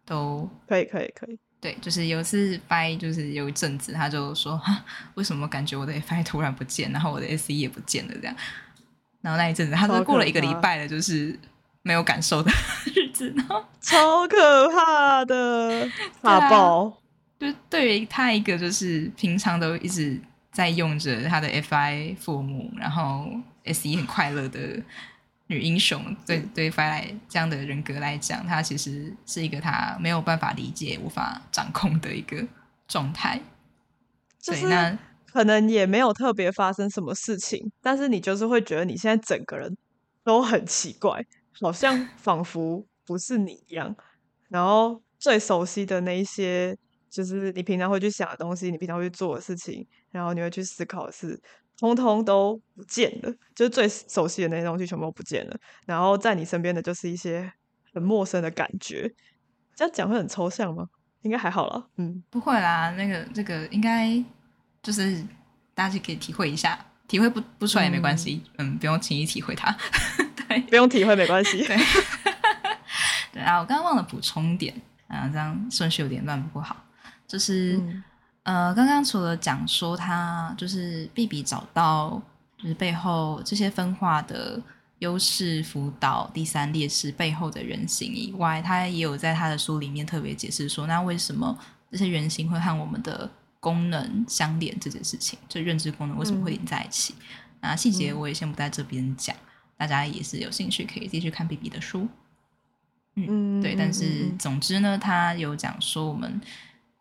[0.06, 1.38] 都可以，可以，可以。
[1.62, 4.60] 对，就是有一次掰，就是有一阵子，他就说
[5.14, 8.34] ：“为什么感觉我的 FI 突然不见，然后我的 SE 也不见了？”这样，
[9.20, 11.38] 然后那一阵子，他说过了一个礼拜了，就是
[11.82, 12.50] 没有感受的
[12.92, 15.88] 日子，然后超可怕的，
[16.20, 16.98] 大爆。
[17.38, 20.20] 就对于他一个就是平常都一直
[20.50, 23.28] 在用着他的 FI 父母，然后
[23.66, 24.82] SE 很快乐的。
[25.52, 32.42] 女英雄对对 f 来这样的人格来讲，她其实是一个她没有办法理解、无法掌控的一个
[32.88, 33.38] 状态。
[34.44, 39.76] 对，那可能也没有特别发生什么事情，但是你就是会觉得你现在整个人
[40.24, 41.24] 都很奇怪，
[41.60, 43.94] 好像 仿佛不是你一样。
[44.48, 46.76] 然后最熟悉的那一些
[47.10, 51.40] 就是你平常会去想的东西，你平常会去做的事情，然后你会去思考的事，
[51.78, 55.56] 通通都不见了，就是最熟悉的那些东西全部都不见了。
[55.86, 57.52] 然后在你身边的就是一些
[57.92, 59.12] 很陌生的感觉。
[59.74, 60.88] 这样讲会很抽象吗？
[61.22, 61.88] 应该还好了。
[61.96, 64.22] 嗯，不会啦，那个这个应该
[64.82, 65.24] 就是
[65.74, 68.42] 大家就可以体会一下，体会不不出来也没关系。
[68.58, 69.74] 嗯，不用轻易体会它。
[70.48, 71.64] 对，不用体会没关系。
[71.64, 71.76] 对。
[73.32, 74.74] 对啊，我刚刚忘了补充点
[75.08, 76.84] 啊，这样顺序有点乱，不好。
[77.26, 77.80] 就是
[78.44, 82.20] 呃，刚刚除了讲说他就是 B B 找到
[82.58, 84.60] 就是背后这些分化的
[84.98, 91.56] 优势辅导第三劣势背后的人形以外，他也有在他的书里面特别解释说，那为什么
[91.90, 97.14] 这些原型会和我们的功能相连这件事情，就认知功能为什么会连在一起？
[97.60, 99.36] 那细节我也先不在这边讲，
[99.76, 102.08] 大家也是有兴趣可以继续看 B B 的书。
[103.14, 106.40] 嗯，对，但是总之呢，他有讲说，我们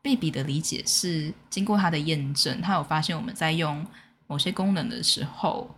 [0.01, 3.85] 贝比的理解是经过他的验证，他有发现我们在用
[4.27, 5.69] 某些功能的时候，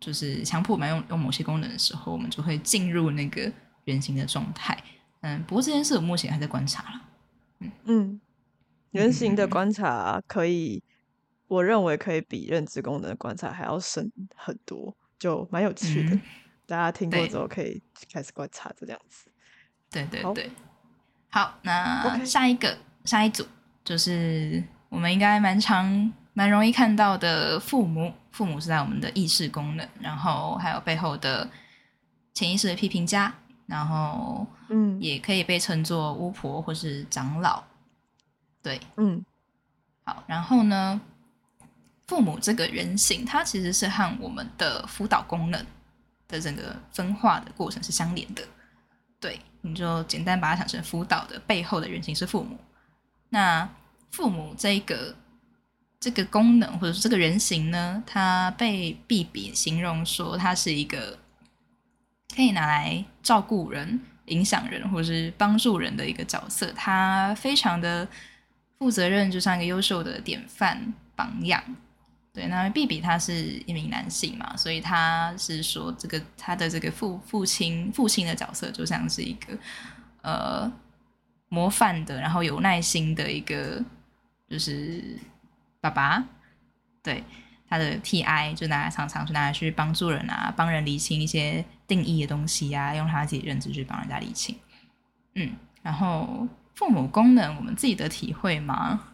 [0.00, 3.52] 就是强迫我们用用某些功能的时候，我们就会进入那个
[3.84, 4.76] 原型的状态。
[5.20, 7.02] 嗯，不过这件事我目前还在观察了。
[7.58, 8.20] 嗯嗯，
[8.92, 10.82] 原型的观察可以，
[11.46, 16.18] 我认为可以比认知功能的观察还要深很多，就蛮有趣的。
[16.66, 19.30] 大家听过之后可以开始观察这样子。
[19.90, 20.50] 对对对，
[21.28, 23.44] 好，那下一个下一组
[23.84, 31.48] 就是我们应该蛮常蛮容易看到的父母，父母是在我们的意识功能，然后还有背后的
[32.34, 33.32] 潜意识的批评家，
[33.66, 37.62] 然后嗯，也可以被称作巫婆或是长老，
[38.62, 39.24] 对，嗯，
[40.04, 41.00] 好，然后呢，
[42.06, 45.66] 父母这个人形，它其实是和我们的辅导功能
[46.28, 48.42] 的整个分化的过程是相连的，
[49.18, 49.40] 对。
[49.62, 52.56] 你就简单把它想成辅导的背后的原型是父母，
[53.30, 53.68] 那
[54.10, 55.16] 父母这个
[55.98, 61.18] 这个功能或者是这个人形呢，它被 B 比形容说它是一个
[62.34, 68.06] 可以拿来照顾人、影响人或是帮助人的一个角色，它非常的
[68.78, 71.62] 负责任，就像一个优秀的典范榜样。
[72.32, 73.34] 对，那 B B 他是
[73.66, 79.58] 一名男性嘛，所以他是说这个他的这个父父亲父亲的角色就像是一个
[80.22, 80.72] 呃
[81.50, 83.84] 模范的，然后有耐心的一个
[84.48, 85.18] 就是
[85.82, 86.24] 爸爸。
[87.02, 87.22] 对，
[87.68, 94.56] 他的 T I 就拿来常常就拿来去帮助人啊，帮人理清一些定义的东西啊，用他自己认知去帮人家理清。
[95.34, 99.08] 嗯，然后父母功能，我们自己的体会吗？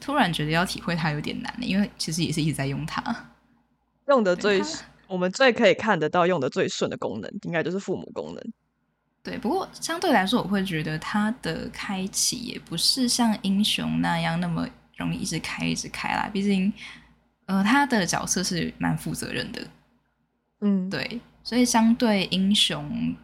[0.00, 3.30] 突然觉得要体会它有点难，因为其实也是一直在用它，
[4.08, 4.60] 用的最
[5.06, 8.52] 我们最可以看得到用的最顺的功能，应该就是父母功能。
[9.24, 16.28] 对，不过相对来说，我会觉得它的开启也不是像英雄那样那么容易一直开一直开啦。
[16.30, 16.70] 毕竟，
[17.46, 19.66] 呃，他的角色是蛮负责任的。
[20.60, 23.16] 嗯，对，所以相对英雄，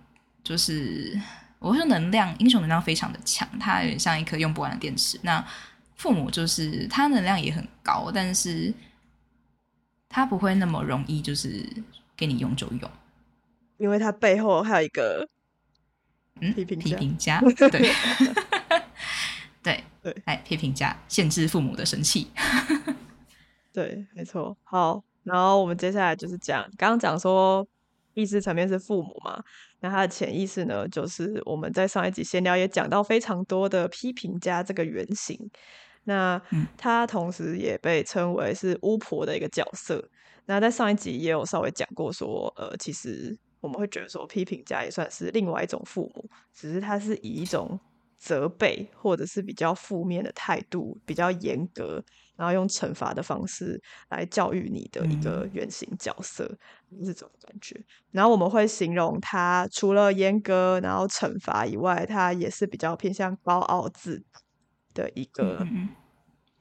[0.43, 1.21] 就是
[1.59, 5.21] 我说能量，英雄能量非常的强，它有点像一颗用不完的电池。
[5.23, 5.47] 那
[5.97, 8.73] 父母就是他能量也很高，但是
[10.09, 11.63] 他不会那么容易就是
[12.17, 12.91] 给你用就用，
[13.77, 15.29] 因为他背后还有一个
[16.41, 17.69] 嗯批评批评家，对
[19.63, 22.31] 对对，哎批评家限制父母的神器，
[23.73, 24.57] 对，没错。
[24.63, 27.67] 好，然后我们接下来就是讲刚刚讲说
[28.15, 29.43] 意识层面是父母嘛。
[29.83, 35.39] 那他的潜意识呢，就是我们在上一集闲聊也讲到非常多的批评家这个原型。
[36.05, 36.41] 那
[36.77, 40.07] 他同时也被称为是巫婆的一个角色。
[40.47, 47.79] 那在上一集也有稍微讲过，说呃，其实我们会觉得说批评家也算是另外一种父母，只是他是以一种
[48.19, 52.03] 责备或者是比较负面的态度，比较严格，
[52.37, 56.45] 然后用惩罚的方式来教育你的一个原型角色，
[57.01, 57.81] 是这种感觉。
[58.11, 64.25] 然后我们会形容他除了严格，然后惩罚以外，他也是比较偏向高傲自。
[64.93, 65.65] 的一个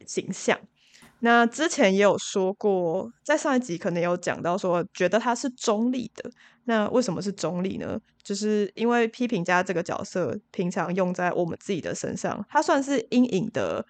[0.05, 0.59] 形象。
[1.21, 6.29] 那之前也有说过，在上一集可能有讲到说，觉得他是中立的。
[6.65, 8.00] 那为什么是中立呢？
[8.23, 13.85] 就是因为批评家这个角色，平常用在我们自己的身上，他算是阴影的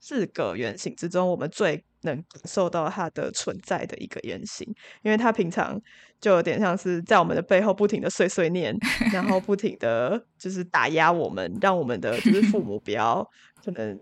[0.00, 4.66] 四个原型之中，我们最能感受到他的存在的一个原型。
[5.02, 5.80] 因为他平常
[6.20, 8.76] 就有点像是在我们的背后不停的碎碎念，
[9.12, 13.26] 然后不停的就是打压我们，让我们的就是父母不要。
[13.64, 13.98] 可能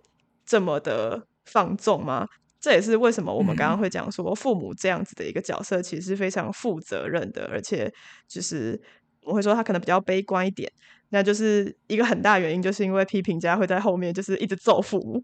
[0.46, 2.26] 这么的放纵吗？
[2.62, 7.92] 这也是为什么我们刚刚会讲说，父母这样子的一个角色，其实是非常负责任的，而且
[8.28, 8.80] 就是
[9.24, 10.70] 我会说他可能比较悲观一点。
[11.08, 15.20] 那就是一个很大原因，就是因为批评家会在后面就是一直揍父母。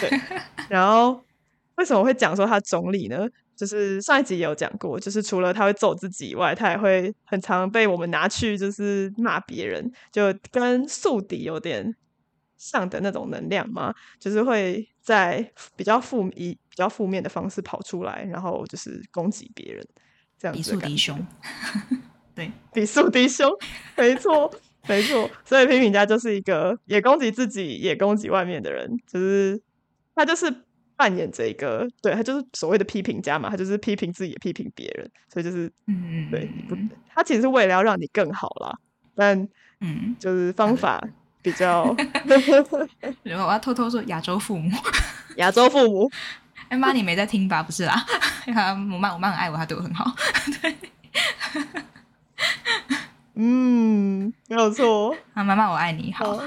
[0.00, 0.10] 对，
[0.70, 1.22] 然后
[1.76, 3.28] 为什么会讲说他总理呢？
[3.54, 11.94] 就是上一集也有讲过，就是除了他会揍自己以外，他也会很常被我们拿去就是骂别人，就跟宿敌有点
[12.64, 19.86] 像的那种能量吗，就是会在比较负以比较负面的方式跑出来，然后就是攻击别人，
[20.38, 21.26] 这样比速敌凶。
[22.34, 23.50] 对，比速敌凶，
[23.98, 24.50] 没错，
[24.88, 25.30] 没错。
[25.44, 29.60] 所以批评家就是一个也攻击自己也攻击外面的人，就是
[30.14, 30.64] 他就是。
[30.96, 36.48] 扮演这个，对他就是所谓的批评家嘛，他就是批评自己，也批评别人，所以就是，嗯对，
[37.08, 38.78] 他其实是为了要让你更好啦，
[39.12, 39.36] 但，
[39.80, 41.02] 嗯，就是方法
[41.44, 41.94] 比较，
[43.22, 44.74] 然后我要偷偷说亚洲父母，
[45.36, 46.10] 亚洲父母，
[46.70, 47.62] 哎妈，你没在听吧？
[47.62, 48.02] 不是啦，
[48.90, 50.10] 我妈我妈很爱我，她对我很好，
[50.62, 50.74] 对，
[53.34, 56.40] 嗯，没有错，啊，妈妈我爱你，好，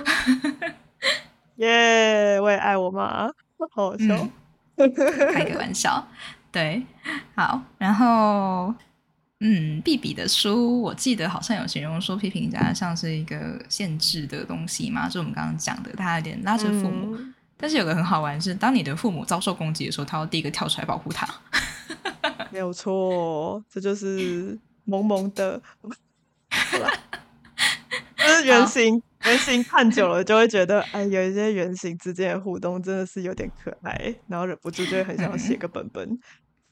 [1.58, 3.30] 耶，我也爱我妈。
[3.72, 4.28] 好笑，
[5.34, 6.08] 开个玩笑，
[6.52, 6.84] 对，
[7.36, 8.74] 好，然后，
[9.39, 17.15] 嗯，毕比的书，我记得好像有形容说批评家像是一个限制的东西嘛，就我们刚刚讲的，他有点拉着父母，
[17.55, 21.27] 但是有个很好玩是，当你的父母遭受攻击的时候，他要第一个跳出来保护他，
[22.49, 25.61] 没有错，这就是萌萌的，
[28.17, 29.01] 就是原型。
[29.25, 36.17] 原型看久了就会觉得，哎，有一些原型之间的互动真的是有点可爱，然后忍不住就会很想写个本本。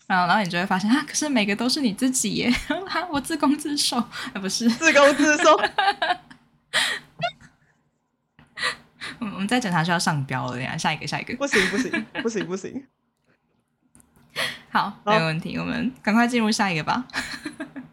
[0.07, 2.51] 然后，然后你就会发现，啊，可是每个都是你自己耶！
[2.87, 5.59] 哈， 我自攻自受，啊，不是自攻自受。
[9.19, 12.85] 我们在检查需要上标了呀，下一个，下一个，不行，不行，不行，不行。
[14.69, 17.07] 好，没问题，我们赶快进入下一个吧。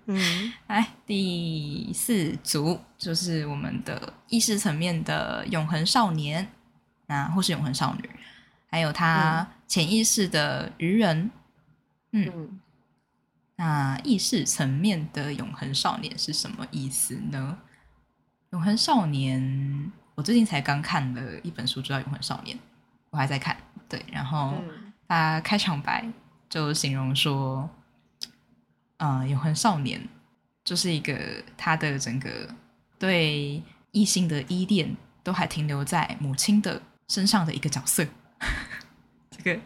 [0.06, 6.50] 嗯，来第四组就是我们的意识层面的永恒少年，
[7.06, 8.10] 那或是永恒少女，
[8.68, 11.18] 还有他潜意识的愚人。
[11.18, 11.30] 嗯，
[13.56, 17.58] 那意识层面的永恒少年是什么意思呢？
[18.50, 22.56] 永恒少年，我最近才刚看了一本书，叫《永恒少年》，
[23.10, 23.56] 我还在看。
[23.88, 24.62] 对，然后
[25.08, 26.06] 他开场白
[26.48, 27.68] 就形容说。
[28.98, 30.00] 啊，永恒少年
[30.62, 32.48] 就是一个他的整个
[33.00, 33.60] 对
[33.90, 38.06] 异性的依恋都还停留在母亲的身上的一个角色。
[39.28, 39.60] 这个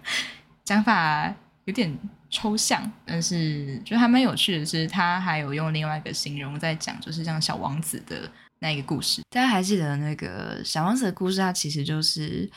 [0.64, 1.34] 讲法
[1.66, 1.98] 有点
[2.30, 9.22] 抽象，但是觉得还蛮有趣的是，他还有用另外一个形容在讲，就是像小王子的那一个故事。
[9.30, 11.38] 大家还记得那个小王子的故事？
[11.38, 12.50] 他其实就是。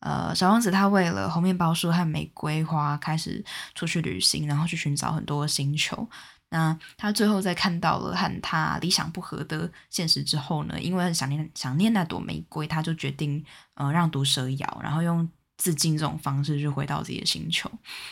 [0.00, 3.42] 呃，小王子他为了红面包树和玫瑰花开始
[3.74, 6.06] 出去旅行，然后去寻找很多星球。
[6.50, 13.42] 那他最后在看到了和他理想不合的现实之后呢，因为很想念想念那朵玫瑰，他就决定
[13.76, 15.26] 呃让毒蛇咬，然后用
[15.56, 17.70] 自尽这种方式去回到自己的星球。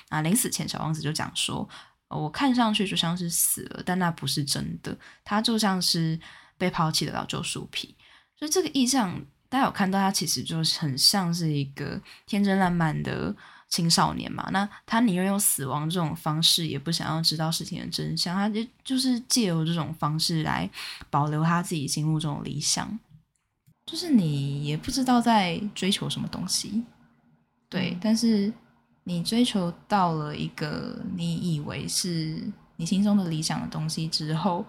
[0.09, 1.68] 啊，临死前，小王子就讲说
[2.09, 6.18] ：“我看上去就像是死了，但那不是真的，他就像是
[6.57, 7.95] 被抛弃的老旧树皮。”
[8.38, 9.24] 所以这个意象。
[9.53, 13.36] 大家有看到他其实就很像是一个天真烂漫的
[13.68, 14.49] 青少年嘛？
[14.51, 18.34] 那他宁愿用死亡这种方式，也不想要知道事情的真相。
[18.34, 20.70] 他就就是借由这种方式来
[21.11, 22.99] 保留他自己心目中的理想。
[23.84, 26.82] 就是你也不知道在追求什么东西，
[27.72, 28.52] 对，但是
[29.04, 32.38] 你追求到了一个你以为是
[32.76, 34.62] 你心中的理想的东西之后，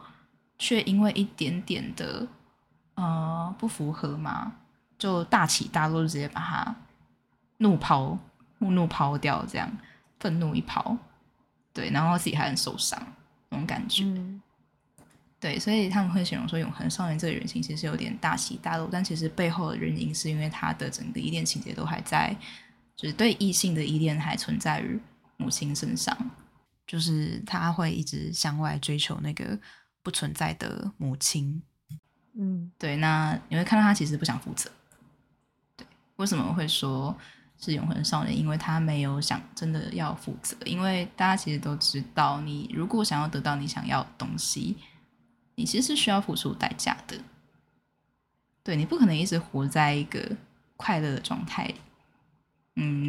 [0.57, 2.25] 却因为一点点的
[2.95, 4.53] 呃不符合嘛？
[4.97, 6.75] 就大起大落，就直接把它
[7.57, 8.17] 怒抛、
[8.59, 9.69] 怒怒抛掉，这样
[10.21, 10.97] 愤怒一抛，
[11.73, 12.97] 对，然后自己还很受伤
[13.49, 14.05] 那种感觉，
[15.41, 22.33] 对，所以他们会形容说，永恒少年这个原型其实有点大起大落，但其实背后的原因是因为他的整个依恋情节都还在，
[22.95, 24.99] 就是对异性的依恋还存在于
[25.37, 26.15] 母亲身上，
[26.85, 29.59] 就是他会一直向外追求那个
[30.01, 31.61] 不存在的母亲，
[32.37, 34.69] 嗯，对，那你会看到他其实不想负责。
[35.75, 35.85] 对
[36.17, 37.15] 为什么会说
[37.57, 38.37] 是永恒少年？
[38.37, 40.55] 因为他没有想真的要负责。
[40.65, 44.77] 因为大家其实都知道，你如果想要得到你想要的东西，
[45.55, 47.17] 你其实是需要付出代价的。
[48.63, 50.37] 对你不可能一直活在一个
[50.77, 51.67] 快乐的状态。
[51.69, 51.75] 嗯，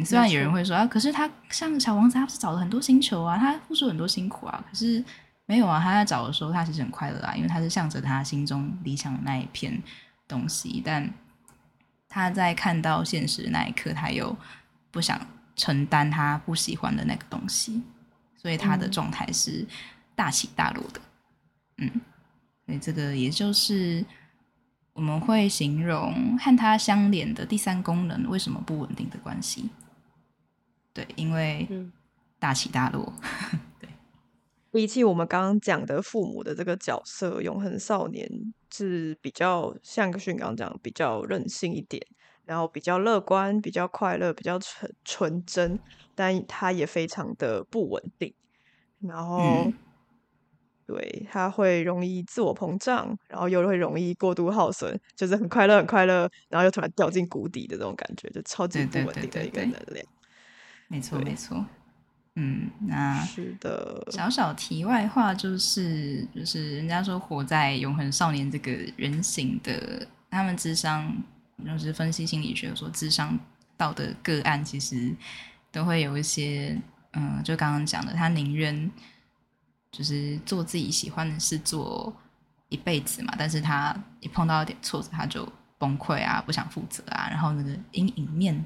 [0.05, 5.03] 虽然有人会说啊，可是他像小王子，他不是找了很多星球啊，他付出很多辛苦啊，可是
[5.45, 9.81] 没有啊，他在找的时候，他其实很快乐啊，因为他是向着他心中理想的那一片
[10.27, 11.11] 东西，但。
[12.07, 14.33] 他在看到现实那一刻，他又
[14.89, 15.19] 不想
[15.53, 17.83] 承担他不喜欢的那个东西，
[18.37, 19.67] 所以他的状态是
[20.15, 21.01] 大起大落的。
[21.79, 21.91] 嗯，
[22.65, 24.05] 所以这个也就是
[24.93, 29.69] 我们会形容和它相连的第三功能为什么不稳定的关系。
[30.95, 31.67] 对，因为
[32.39, 33.13] 大起大落。
[33.81, 33.89] 对，
[34.71, 38.25] 比起我们刚刚讲的父母的这个角色，永恒少年
[38.71, 42.01] 是比较像个训刚刚讲，比较任性一点，
[42.45, 45.77] 然后比较乐观、比较快乐、比较纯纯真，
[46.15, 48.33] 但他也非常的不稳定。
[49.01, 49.69] 然后，
[50.87, 60.05] 对，他会容易自我膨胀，然后又会容易过度耗损，就是很快乐、很快乐，然后又突然掉进谷底的这种感觉，就超级不稳定的一个能量。
[60.87, 61.65] 没错，没错。
[62.35, 64.05] 嗯，那是的。
[64.11, 71.15] 小小题外话就是，就是人家说活在永恒少年这个人形的，他们智商
[71.65, 73.39] 就是分析心理学说智商
[73.77, 75.15] 到的个案，其实
[75.71, 76.77] 都会有一些，
[77.13, 78.91] 嗯，就刚刚讲的，他宁愿
[79.91, 82.13] 就是做自己喜欢的事做
[82.67, 88.65] 一辈子嘛，但是他一碰到一点挫折，他就崩溃啊，不想负责啊，然后那个阴影面。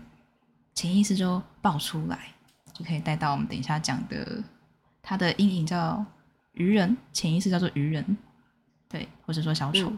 [0.79, 2.33] 潜意识就爆出来，
[2.73, 4.41] 就可以带到我们等一下讲的，
[5.01, 6.05] 他的阴影叫
[6.53, 8.17] 愚人，潜意识叫做愚人，
[8.87, 9.91] 对，或者说小丑。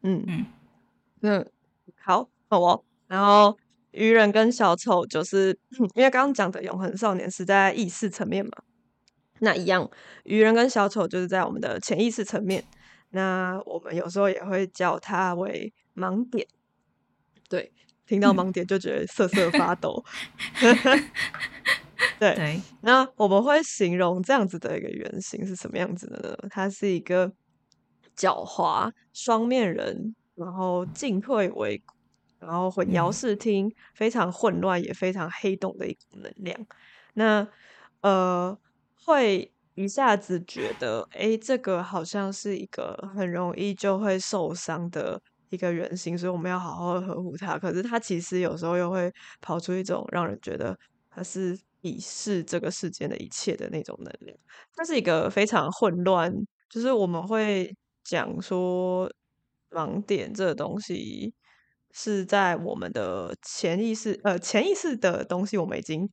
[0.00, 0.46] 嗯嗯，
[1.20, 1.44] 那
[2.02, 2.82] 好，好哦。
[3.06, 3.54] 然后
[3.90, 5.58] 愚人跟小丑，就是
[5.94, 8.52] 因为刚刚讲的永恒少年是在意识层面嘛，
[9.40, 9.90] 那一样，
[10.24, 12.64] 愚人跟小丑就是在我们的潜意识层面。
[13.10, 16.48] 那我们有时候也会叫它为盲点，
[17.50, 17.70] 对。
[18.06, 20.02] 听到盲点就觉得瑟瑟发抖，
[22.20, 22.60] 对。
[22.82, 26.48] 那我们会形容这样子的一个原型是什么样子的呢？
[26.50, 27.28] 它是一个
[28.16, 31.94] 狡猾双面人，然后进退维谷，
[32.38, 36.66] 然后混淆视听，非常混乱也非常黑洞的一股能量。
[37.14, 37.46] 那
[38.02, 38.56] 呃，
[39.04, 45.20] 会一下子觉得，哎，这个好像是一个很容易就会受伤的。
[45.50, 47.58] 一个圆心，所以我们要好好的呵护它。
[47.58, 50.76] 可是它其实有时候又会跑出一种让人觉得
[51.10, 54.36] 它是鄙视这个世间的一切的那种能量。
[54.74, 56.32] 它是一个非常混乱，
[56.68, 57.74] 就是我们会
[58.04, 59.10] 讲说
[59.70, 61.34] 盲点这个东西
[61.92, 66.08] 是在我们的潜意识，呃，潜意识的东西我们已经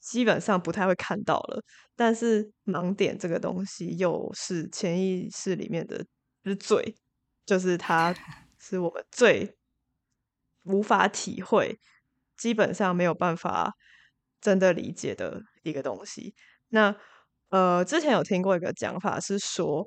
[0.00, 1.62] 基本上不太会看到了。
[1.94, 6.04] 但是盲点这个东西又是潜意识里面的
[6.42, 6.94] 之最。
[7.50, 8.14] 就是它，
[8.60, 9.56] 是我们最
[10.62, 11.80] 无法体会，
[12.36, 13.72] 基本上没有办法
[14.40, 16.32] 真的理解的一个东西。
[16.68, 16.94] 那
[17.48, 19.84] 呃，之前有听过一个讲法是说，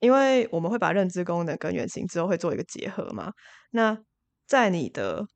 [0.00, 3.30] 因为我们会把认知功能跟原型之后会做一个结合嘛。
[3.72, 3.98] 那
[4.46, 5.26] 在你的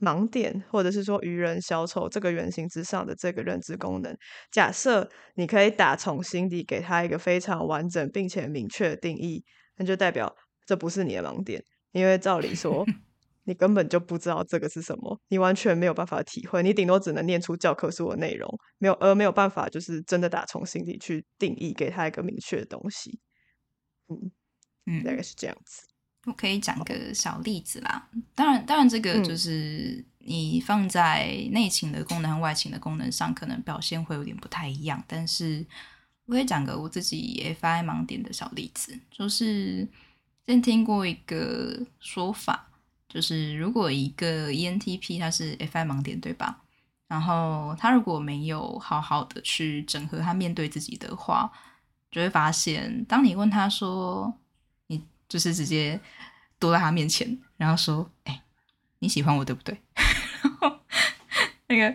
[0.00, 4.16] 盲点或者是说愚人、小丑这个原型之上的这个认知功能，
[4.50, 9.44] 假设你可以打从心底给他一个非常完整并且明确的定义，
[9.76, 10.34] 那就代表。
[10.68, 12.84] 这不是你的盲点，因为照理说，
[13.44, 18.46] 你根本就不知道这个是什么，你完全没有办法体会，你顶多只能念出教科书的内容，
[18.76, 23.18] 没有而没有办法，就是真的打从心底去定义，给他一个明确的东西。
[24.08, 24.30] 嗯
[24.84, 25.86] 嗯，大概是这样子。
[26.26, 35.02] 我可以讲个小例子啦，当然，当然，这个就是你放在内勤的功能和外勤的功能上，可能表现会有点不太一样。
[35.08, 35.66] 但是
[36.26, 39.88] 我可以讲个我自己 FI 盲点的小例子，就是。
[40.48, 42.70] 先听过一个说法，
[43.06, 46.62] 就是如果一个 ENTP 他是 FI 盲点，对吧？
[47.06, 51.52] 然后他如果没有好好的去整合他面对自己的话，
[52.10, 54.32] 就会发现，当你问他说，
[54.86, 56.00] 你就是直接
[56.58, 58.42] 躲在他面前，然后说：“哎，
[59.00, 59.78] 你喜欢我对不对？”
[60.40, 60.78] 然后
[61.66, 61.94] 那个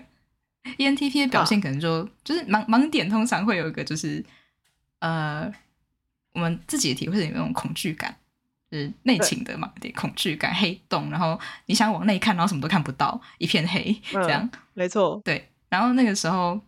[0.78, 4.24] ENTP 的表现可能就就是盲盲点，通常会有一个就是
[5.00, 5.52] 呃，
[6.34, 8.16] 我们自己的体会是有那种恐惧感。
[8.74, 15.22] 是内情的嘛，点恐惧感、黑洞，然后你想往内看，然后什么都看不到，一片黑，这样没错。
[15.24, 16.60] 对，然后那个时候，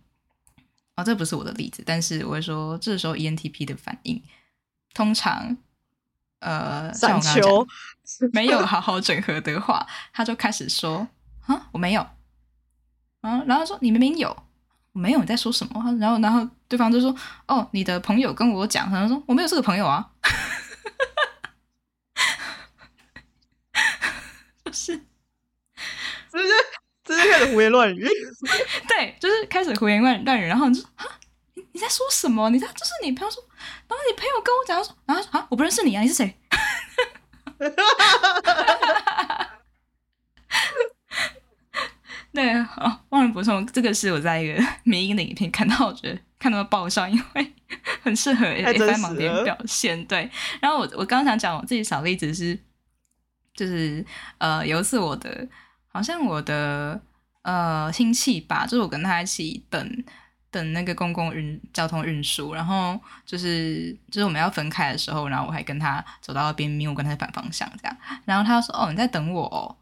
[0.96, 4.22] 哦，这不是我的例子，但是我会说，这时候 ENTP 的反应，
[4.94, 5.58] 通常，
[6.42, 7.68] 呃，像我刚刚讲，
[8.32, 11.08] 没有好好整合的话， 他就开始说
[11.48, 12.02] 啊，我没有，
[13.22, 14.30] 啊，然后说你明明有，
[14.92, 15.84] 我没有，你在说什么？
[16.00, 17.16] 然后，然后对方就说，
[17.48, 20.12] 哦，你的朋友跟我讲，他说我没有这个朋友啊。
[24.74, 25.00] 是，
[26.36, 26.54] 直接
[27.04, 28.06] 直接开始胡言乱语。
[28.90, 31.06] 对，就是开始胡言乱乱语，然后你就啊，
[31.54, 32.50] 你你在说什么？
[32.50, 33.42] 你在就是你朋友说，
[33.88, 36.38] 然后你朋友跟我讲说，然后说啊，我不认识你啊，你是谁？
[42.34, 47.54] 对哦，忘了补充，这个是我在一个民音的影片看到，我觉得看到爆笑，因为
[48.04, 50.06] 很适合 F 盲点表现。
[50.06, 50.30] 对，
[50.60, 52.60] 然后我我刚刚想讲我自己小例子是。
[53.58, 54.06] 就是
[54.38, 55.48] 呃，有一次我的
[55.96, 57.00] 好像我的
[57.44, 60.04] 呃亲戚吧，就是我跟他一起等
[60.52, 69.74] 等那个公共运交通运输，然后就是就是我们要分开的时候，然后我还跟他走到边边，我跟他反方向这样，然后他说：“哦，你在等我哦。”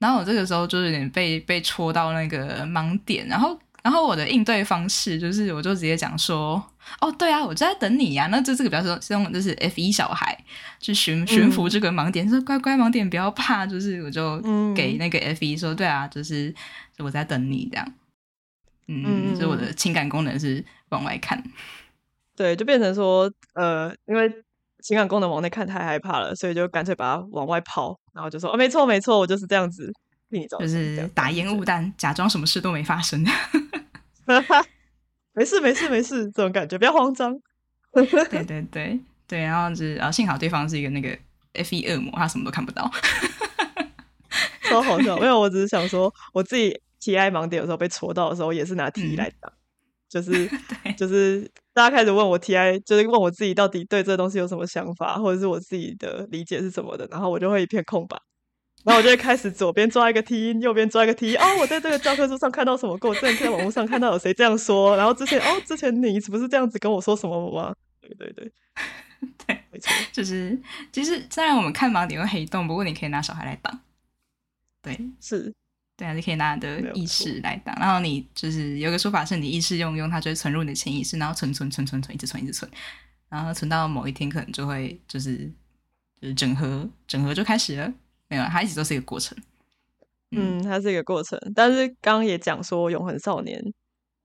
[0.00, 3.58] 然后我这个时候就是有点被被戳到那个盲点，然后。
[3.80, 6.62] 然后我的应对方式就是，我就直接讲说，
[7.00, 8.26] 哦，对啊，我就在等你呀。
[8.28, 10.36] 那就这个比较说，是用就是 F 一小孩
[10.80, 14.40] 去驯驯服这个盲点，说乖乖盲点不要怕，就是我就
[14.74, 16.54] 给那个 F 一说，对啊，就是
[16.98, 17.92] 我在等你这样。
[18.86, 21.42] 嗯，所以我的情感功能是往外看。
[22.36, 24.32] 对，就变成说，呃，因为
[24.82, 29.92] 情感功能往内看太害怕了，所以就干脆把它往外抛，然后就说，哦，没错没错，我就是这样子。
[30.60, 33.24] 就是打烟雾弹，假装什么事都没发生。
[35.38, 37.32] 没事没事没事，这种感觉不要慌张。
[37.92, 38.04] 对
[38.44, 41.16] 对对对，然后就是啊，幸好对方是一个那个
[41.52, 42.90] F 一恶魔，他什么都看不到。
[44.68, 49.50] 超好笑，因为我只是想说，我自己 TI 盲点有时候被戳到的时候，也是拿 T 来打，
[50.08, 50.50] 就是
[50.96, 58.18] 就是大家开始问我 TI，就是问我自己到底对这东西有什么想法，或者是我自己的理解是什么的，然后我就会一片空白。
[58.84, 61.36] 然后我就会开始左边抓一个 T，右边抓一个 T。
[61.36, 62.96] 哦，我在这个教科书上看到什么？
[62.98, 64.96] 过我之前在网络上看到有谁这样说？
[64.96, 67.74] 然后之前哦，之前你不是这样子跟我说什么吗？
[68.00, 68.50] 对对对，
[69.46, 70.58] 对， 没错，就是
[70.90, 73.80] 其实虽然我们看盲点会黑洞，不过你可以拿小孩来挡。
[74.80, 75.52] 对，是，
[75.96, 77.76] 对啊，你可以拿你的意识来挡。
[77.78, 82.70] 然后你就是有个说法是，你意识用用，它就会存入你的潜意识，然后存存存存存，一直存一直存，
[83.28, 85.52] 然后存到某一天可能就会就是
[86.22, 87.92] 就是整合整合就开始了。
[88.28, 89.36] 没有，它一直都是一个过程。
[90.30, 91.38] 嗯，它是一个过程。
[91.54, 93.62] 但是刚刚也讲说，永恒少年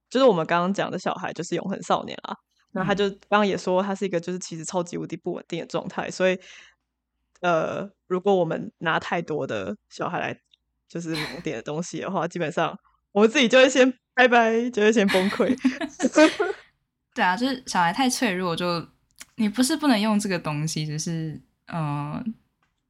[0.09, 2.35] 就是我们刚刚讲的小孩，就是永恒少年啊。
[2.73, 6.11] 那他就刚刚也说，他是一个就是其实超级无敌不稳定的状态。
[6.11, 6.37] 所以，
[7.39, 10.37] 呃，如果我们拿太多的小孩来
[10.89, 12.77] 就是盲点的东西的话，基本上
[13.11, 15.55] 我们自己就会先拜拜，就会先崩溃。
[17.15, 18.85] 对啊，就是小孩太脆弱，就
[19.35, 22.35] 你不是不能用这个东西，只是嗯。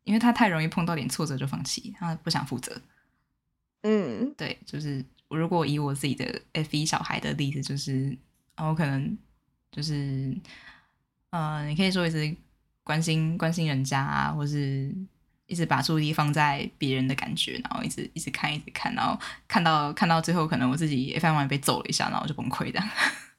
[0.04, 2.82] 因为他太容易碰到点挫折就放弃，他不想负责。
[3.82, 8.18] 嗯，对，就是如果以我自己的 F 一小孩的例子，就是
[8.58, 9.18] 我可能
[9.72, 10.34] 就是
[11.32, 12.36] 呃，你可以说一直
[12.84, 14.94] 关心关心人家啊，或是
[15.48, 22.80] 一直把注意力放在别人的感觉，然后一直一直看一直看，然后看到看到最后，可能我自己 F 一被揍了一下，然后就崩溃的。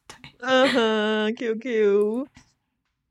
[0.06, 2.28] 对， 嗯哼，Q Q，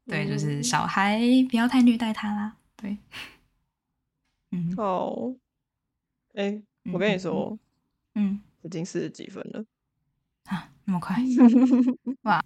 [0.05, 2.97] 对，就是小孩不要太虐待他啦，对。
[4.75, 5.13] 好，
[6.33, 7.57] 哎，我跟你说，
[8.15, 9.65] 嗯，已经四十几分了。
[10.45, 11.15] 啊，那么快，
[12.23, 12.43] 哇，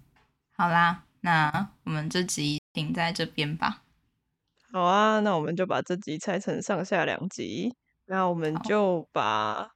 [0.52, 3.82] 好啦，那我们这集停在这边吧。
[4.72, 7.74] 好啊，那我们就把这集拆成上下两集，
[8.06, 9.70] 那我们就把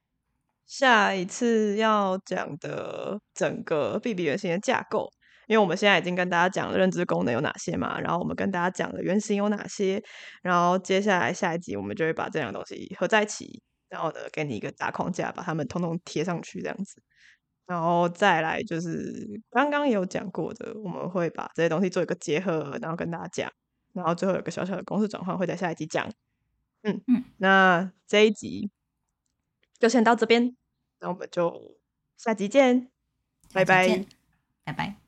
[0.66, 5.12] 下一次要讲的整个 B B 原型的架构。
[5.46, 10.02] 因为我们现在已经跟大家讲了认知功能有哪些嘛，然后我们跟大家讲了原型有哪些，
[10.42, 17.02] 然后接下来下一集我们就会把这两个东西合在一起，然后呢给你一个大框架，把它们通通贴上去这样子，
[17.66, 23.52] 然后再来就是刚刚有讲过的，我们会把这些东西做一个结合，然后跟大家讲，
[23.92, 26.08] 然后最后有个小小的公式转换会在下一集讲。
[26.84, 28.70] 嗯嗯，那这一集
[29.78, 30.56] 就先到这边，
[31.00, 31.76] 那我们就
[32.16, 32.90] 下集见，
[33.52, 34.04] 拜拜，
[34.64, 35.01] 拜拜。